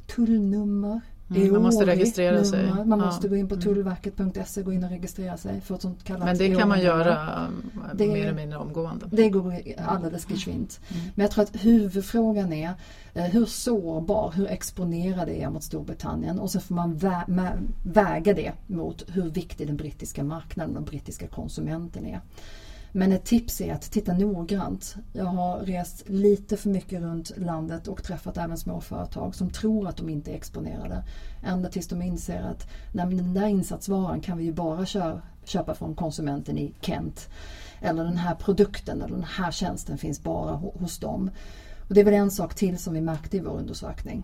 tullnummer, 0.07 1.01
Mm, 1.37 1.53
man 1.53 1.63
måste 1.63 1.87
registrera 1.87 2.45
sig. 2.45 2.67
Man 2.67 2.89
ja. 2.89 3.07
måste 3.07 3.29
gå 3.29 3.37
in 3.37 3.49
på 3.49 3.55
mm. 3.55 3.63
tullverket.se 3.63 4.63
gå 4.63 4.73
in 4.73 4.85
och 4.85 4.91
registrera 4.91 5.37
sig 5.37 5.61
för 5.61 5.75
ett 5.75 5.83
sånt 5.83 6.05
kallat 6.05 6.25
Men 6.25 6.39
det 6.39 6.55
kan 6.55 6.69
man 6.69 6.81
göra 6.81 7.49
det, 7.95 8.07
mer 8.07 8.23
eller 8.23 8.33
mindre 8.33 8.59
omgående. 8.59 9.07
Det 9.11 9.29
går 9.29 9.57
alldeles 9.87 10.27
geschwint. 10.31 10.81
Mm. 10.89 11.03
Men 11.15 11.23
jag 11.25 11.31
tror 11.31 11.45
att 11.45 11.65
huvudfrågan 11.65 12.53
är 12.53 12.73
eh, 13.15 13.25
hur 13.25 13.47
sårbar, 13.47 14.33
hur 14.37 14.47
exponerad 14.47 15.29
är 15.29 15.43
jag 15.43 15.53
mot 15.53 15.65
Storbritannien 15.65 16.39
och 16.39 16.51
sen 16.51 16.61
får 16.61 16.75
man 16.75 16.97
vä 16.97 17.25
väga 17.83 18.35
det 18.35 18.53
mot 18.67 19.05
hur 19.09 19.31
viktig 19.31 19.67
den 19.67 19.77
brittiska 19.77 20.25
marknaden 20.25 20.77
och 20.77 20.83
brittiska 20.83 21.27
konsumenten 21.27 22.07
är. 22.07 22.21
Men 22.95 23.13
ett 23.13 23.25
tips 23.25 23.61
är 23.61 23.73
att 23.73 23.83
titta 23.83 24.13
noggrant. 24.13 24.97
Jag 25.13 25.25
har 25.25 25.59
rest 25.59 26.09
lite 26.09 26.57
för 26.57 26.69
mycket 26.69 27.01
runt 27.01 27.33
landet 27.37 27.89
och 27.89 28.05
träffat 28.05 28.37
även 28.37 28.59
småföretag 28.59 29.35
som 29.35 29.51
tror 29.51 29.89
att 29.89 29.97
de 29.97 30.09
inte 30.09 30.31
är 30.31 30.35
exponerade. 30.35 31.05
Ända 31.43 31.69
tills 31.69 31.89
de 31.89 32.03
inser 32.03 32.43
att 32.43 32.69
nej, 32.93 33.07
den 33.07 33.35
där 33.35 33.47
insatsvaran 33.47 34.21
kan 34.21 34.39
vi 34.39 34.45
ju 34.45 34.53
bara 34.53 34.87
köpa 35.45 35.75
från 35.75 35.95
konsumenten 35.95 36.59
i 36.59 36.75
Kent. 36.81 37.29
Eller 37.81 38.05
den 38.05 38.17
här 38.17 38.35
produkten 38.35 39.03
eller 39.03 39.15
den 39.15 39.25
här 39.25 39.51
tjänsten 39.51 39.99
finns 39.99 40.23
bara 40.23 40.53
hos 40.53 40.99
dem. 40.99 41.31
Och 41.89 41.95
det 41.95 42.01
är 42.01 42.05
väl 42.05 42.15
en 42.15 42.31
sak 42.31 42.55
till 42.55 42.79
som 42.79 42.95
vi 42.95 43.01
märkte 43.01 43.37
i 43.37 43.41
vår 43.41 43.59
undersökning. 43.59 44.23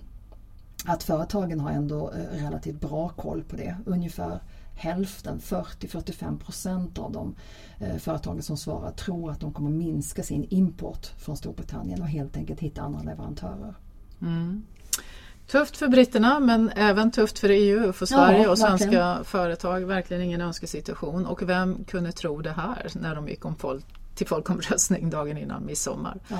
Att 0.84 1.02
företagen 1.02 1.60
har 1.60 1.70
ändå 1.70 2.10
eh, 2.10 2.44
relativt 2.44 2.80
bra 2.80 3.08
koll 3.08 3.44
på 3.44 3.56
det. 3.56 3.76
Ungefär 3.86 4.40
hälften, 4.78 5.40
40-45 5.40 6.38
procent 6.38 6.98
av 6.98 7.12
de 7.12 7.34
eh, 7.80 7.96
företagen 7.96 8.42
som 8.42 8.56
svarar 8.56 8.90
tror 8.90 9.30
att 9.30 9.40
de 9.40 9.52
kommer 9.52 9.70
minska 9.70 10.22
sin 10.22 10.46
import 10.50 11.06
från 11.18 11.36
Storbritannien 11.36 12.02
och 12.02 12.08
helt 12.08 12.36
enkelt 12.36 12.60
hitta 12.60 12.82
andra 12.82 13.02
leverantörer. 13.02 13.74
Mm. 14.22 14.62
Tufft 15.46 15.76
för 15.76 15.88
britterna 15.88 16.40
men 16.40 16.70
även 16.76 17.10
tufft 17.10 17.38
för 17.38 17.48
EU 17.48 17.88
och 17.88 17.96
för 17.96 18.06
Sverige 18.06 18.42
ja, 18.42 18.50
och 18.50 18.58
svenska 18.58 18.90
verkligen. 18.90 19.24
företag. 19.24 19.80
Verkligen 19.80 20.22
ingen 20.22 20.40
önskesituation. 20.40 21.26
Och 21.26 21.48
vem 21.48 21.84
kunde 21.84 22.12
tro 22.12 22.40
det 22.42 22.50
här 22.50 22.86
när 22.94 23.14
de 23.14 23.28
gick 23.28 23.44
om 23.44 23.56
folk, 23.56 23.84
till 24.14 24.26
folkomröstning 24.26 25.10
dagen 25.10 25.38
innan 25.38 25.66
midsommar? 25.66 26.18
Ja. 26.28 26.36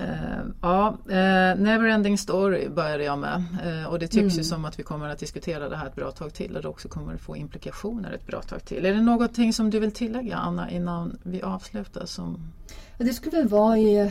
Uh, 0.00 0.44
ja, 0.62 0.96
uh, 1.06 1.62
Neverending 1.62 2.18
Story 2.18 2.68
började 2.68 3.04
jag 3.04 3.18
med 3.18 3.44
uh, 3.66 3.86
och 3.86 3.98
det 3.98 4.06
tycks 4.08 4.34
mm. 4.34 4.38
ju 4.38 4.44
som 4.44 4.64
att 4.64 4.78
vi 4.78 4.82
kommer 4.82 5.08
att 5.08 5.18
diskutera 5.18 5.68
det 5.68 5.76
här 5.76 5.86
ett 5.86 5.94
bra 5.94 6.10
tag 6.10 6.34
till 6.34 6.56
och 6.56 6.62
det 6.62 6.68
också 6.68 6.88
kommer 6.88 7.14
att 7.14 7.20
få 7.20 7.36
implikationer 7.36 8.12
ett 8.12 8.26
bra 8.26 8.42
tag 8.42 8.64
till. 8.64 8.86
Är 8.86 8.94
det 8.94 9.02
någonting 9.02 9.52
som 9.52 9.70
du 9.70 9.80
vill 9.80 9.92
tillägga 9.92 10.36
Anna 10.36 10.70
innan 10.70 11.18
vi 11.22 11.42
avslutar? 11.42 12.06
Som... 12.06 12.52
Det 12.98 13.12
skulle 13.12 13.36
väl 13.36 13.48
vara 13.48 13.78
i 13.78 14.10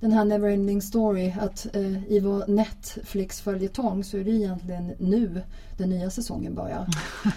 den 0.00 0.12
här 0.12 0.24
Neverending 0.24 0.82
Story 0.82 1.34
att 1.40 1.66
i 2.08 2.20
vår 2.20 2.44
Netflix-följetong 2.46 4.04
så 4.04 4.16
är 4.16 4.24
det 4.24 4.30
egentligen 4.30 4.92
nu 4.98 5.42
den 5.82 5.90
nya 5.90 6.10
säsongen 6.10 6.54
börjar. 6.54 6.86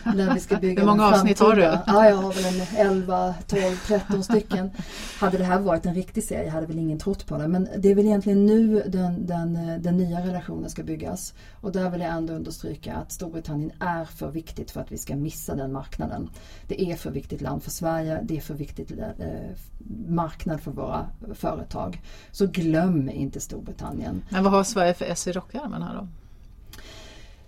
När 0.15 0.33
vi 0.33 0.39
ska 0.39 0.57
bygga 0.57 0.81
Hur 0.81 0.87
många 0.87 1.05
avsnitt 1.05 1.39
har 1.39 1.55
du? 1.55 1.61
Ja, 1.61 2.09
jag 2.09 2.15
har 2.15 2.33
väl 2.33 2.45
en 2.45 2.87
11, 2.87 3.35
12, 3.47 3.61
13 3.87 4.23
stycken. 4.23 4.71
Hade 5.19 5.37
det 5.37 5.43
här 5.43 5.59
varit 5.59 5.85
en 5.85 5.95
riktig 5.95 6.23
serie 6.23 6.49
hade 6.49 6.67
väl 6.67 6.79
ingen 6.79 6.99
trott 6.99 7.25
på 7.25 7.37
det. 7.37 7.47
Men 7.47 7.67
det 7.77 7.91
är 7.91 7.95
väl 7.95 8.05
egentligen 8.05 8.45
nu 8.45 8.83
den, 8.87 9.25
den, 9.25 9.53
den 9.81 9.97
nya 9.97 10.19
relationen 10.19 10.69
ska 10.69 10.83
byggas. 10.83 11.33
Och 11.61 11.71
där 11.71 11.89
vill 11.89 12.01
jag 12.01 12.09
ändå 12.09 12.33
understryka 12.33 12.93
att 12.95 13.11
Storbritannien 13.11 13.71
är 13.79 14.05
för 14.05 14.31
viktigt 14.31 14.71
för 14.71 14.81
att 14.81 14.91
vi 14.91 14.97
ska 14.97 15.15
missa 15.15 15.55
den 15.55 15.71
marknaden. 15.71 16.29
Det 16.67 16.91
är 16.91 16.95
för 16.95 17.11
viktigt 17.11 17.41
land 17.41 17.63
för 17.63 17.71
Sverige, 17.71 18.19
det 18.23 18.37
är 18.37 18.41
för 18.41 18.53
viktigt 18.53 18.91
eh, 18.91 19.07
marknad 20.07 20.34
för 20.43 20.71
våra 20.71 21.05
företag. 21.33 22.01
Så 22.31 22.47
glöm 22.47 23.09
inte 23.09 23.39
Storbritannien. 23.39 24.23
Men 24.29 24.43
vad 24.43 24.53
har 24.53 24.63
Sverige 24.63 24.93
för 24.93 25.05
S 25.05 25.27
i 25.27 25.31
rockärmen 25.31 25.81
här 25.81 25.95
då? 25.95 26.07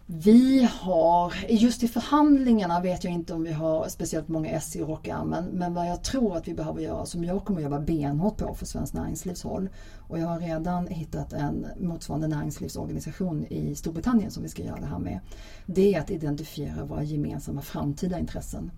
Vi 0.10 0.70
har, 0.72 1.34
just 1.50 1.84
i 1.84 1.88
förhandlingarna 1.88 2.82
vet 2.82 3.04
jag 3.04 3.14
inte 3.14 3.34
om 3.34 3.44
vi 3.44 3.52
har 3.52 3.88
speciellt 3.90 4.28
många 4.28 4.50
S 4.50 4.76
i 4.76 4.82
rockärmen 4.82 5.46
men 5.46 5.74
vad 5.74 5.88
jag 5.88 6.04
tror 6.04 6.38
att 6.38 6.48
vi 6.48 6.54
behöver 6.54 6.82
göra, 6.82 7.06
som 7.06 7.24
jag 7.24 7.46
kommer 7.46 7.60
att 7.60 7.64
jobba 7.64 7.80
benhårt 7.80 8.38
på 8.38 8.56
för 8.56 8.66
Svenskt 8.66 8.94
Näringslivs 8.94 9.44
håll 9.44 9.70
och 9.98 10.20
jag 10.20 10.28
har 10.28 10.40
redan 10.40 10.88
hittat 10.88 11.34
en 11.34 11.66
motsvarande 11.80 12.28
näringslivsorganisation 12.28 13.46
i 13.50 13.76
Storbritannien 13.76 14.32
som 14.32 14.44
vi 14.44 14.50
ska 14.50 14.64
göra 14.64 14.80
det 14.80 14.86
här 14.86 15.00
med. 15.00 15.20
Det 15.66 15.96
är 15.96 16.00
att 16.00 16.12
identifiera 16.12 16.86
våra 16.86 17.04
gemensamma 17.04 17.62
framtida 17.62 18.20
intressen. 18.20 18.72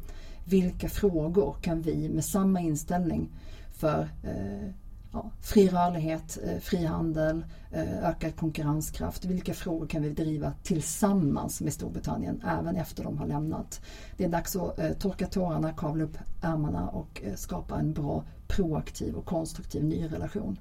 Vilka 0.45 0.89
frågor 0.89 1.55
kan 1.61 1.81
vi 1.81 2.09
med 2.09 2.25
samma 2.25 2.59
inställning 2.59 3.29
för 3.79 4.09
eh, 4.23 4.71
ja, 5.13 5.31
fri 5.41 5.67
rörlighet, 5.67 6.37
eh, 6.43 6.59
frihandel, 6.59 7.45
eh, 7.71 8.09
ökad 8.09 8.35
konkurrenskraft. 8.35 9.25
Vilka 9.25 9.53
frågor 9.53 9.87
kan 9.87 10.01
vi 10.01 10.09
driva 10.09 10.53
tillsammans 10.63 11.61
med 11.61 11.73
Storbritannien 11.73 12.43
även 12.47 12.75
efter 12.75 13.03
de 13.03 13.17
har 13.17 13.27
lämnat? 13.27 13.81
Det 14.17 14.25
är 14.25 14.29
dags 14.29 14.55
att 14.55 14.79
eh, 14.79 14.91
torka 14.91 15.27
tårarna, 15.27 15.73
kavla 15.73 16.03
upp 16.03 16.17
ärmarna 16.41 16.87
och 16.87 17.21
eh, 17.23 17.35
skapa 17.35 17.79
en 17.79 17.93
bra 17.93 18.23
proaktiv 18.47 19.15
och 19.15 19.25
konstruktiv 19.25 19.83
ny 19.83 20.07
relation. 20.07 20.59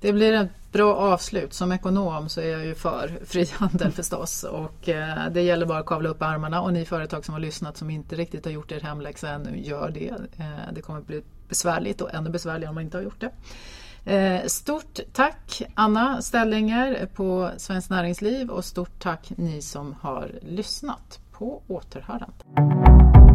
Det 0.00 0.12
blir 0.12 0.32
ett 0.32 0.72
bra 0.72 0.94
avslut. 0.94 1.52
Som 1.52 1.72
ekonom 1.72 2.28
så 2.28 2.40
är 2.40 2.48
jag 2.48 2.66
ju 2.66 2.74
för 2.74 3.18
frihandel 3.24 3.92
förstås 3.92 4.44
och 4.44 4.88
eh, 4.88 5.30
det 5.30 5.42
gäller 5.42 5.66
bara 5.66 5.78
att 5.78 5.86
kavla 5.86 6.08
upp 6.08 6.22
armarna 6.22 6.62
och 6.62 6.72
ni 6.72 6.84
företag 6.84 7.24
som 7.24 7.32
har 7.32 7.40
lyssnat 7.40 7.76
som 7.76 7.90
inte 7.90 8.16
riktigt 8.16 8.44
har 8.44 8.52
gjort 8.52 8.72
er 8.72 8.80
hemläxa 8.80 9.30
ännu, 9.30 9.60
gör 9.60 9.90
det. 9.90 10.08
Eh, 10.38 10.72
det 10.74 10.80
kommer 10.80 10.98
att 10.98 11.06
bli 11.06 11.22
besvärligt 11.48 12.00
och 12.00 12.14
ännu 12.14 12.30
besvärligare 12.30 12.68
om 12.68 12.74
man 12.74 12.84
inte 12.84 12.96
har 12.96 13.02
gjort 13.02 13.20
det. 13.20 13.30
Eh, 14.06 14.46
stort 14.46 15.00
tack 15.12 15.62
Anna 15.74 16.22
Stellinger 16.22 17.08
på 17.14 17.50
Svenskt 17.56 17.90
Näringsliv 17.90 18.50
och 18.50 18.64
stort 18.64 18.98
tack 18.98 19.32
ni 19.36 19.62
som 19.62 19.94
har 20.00 20.30
lyssnat. 20.42 21.20
På 21.32 21.62
återhörande. 21.66 23.25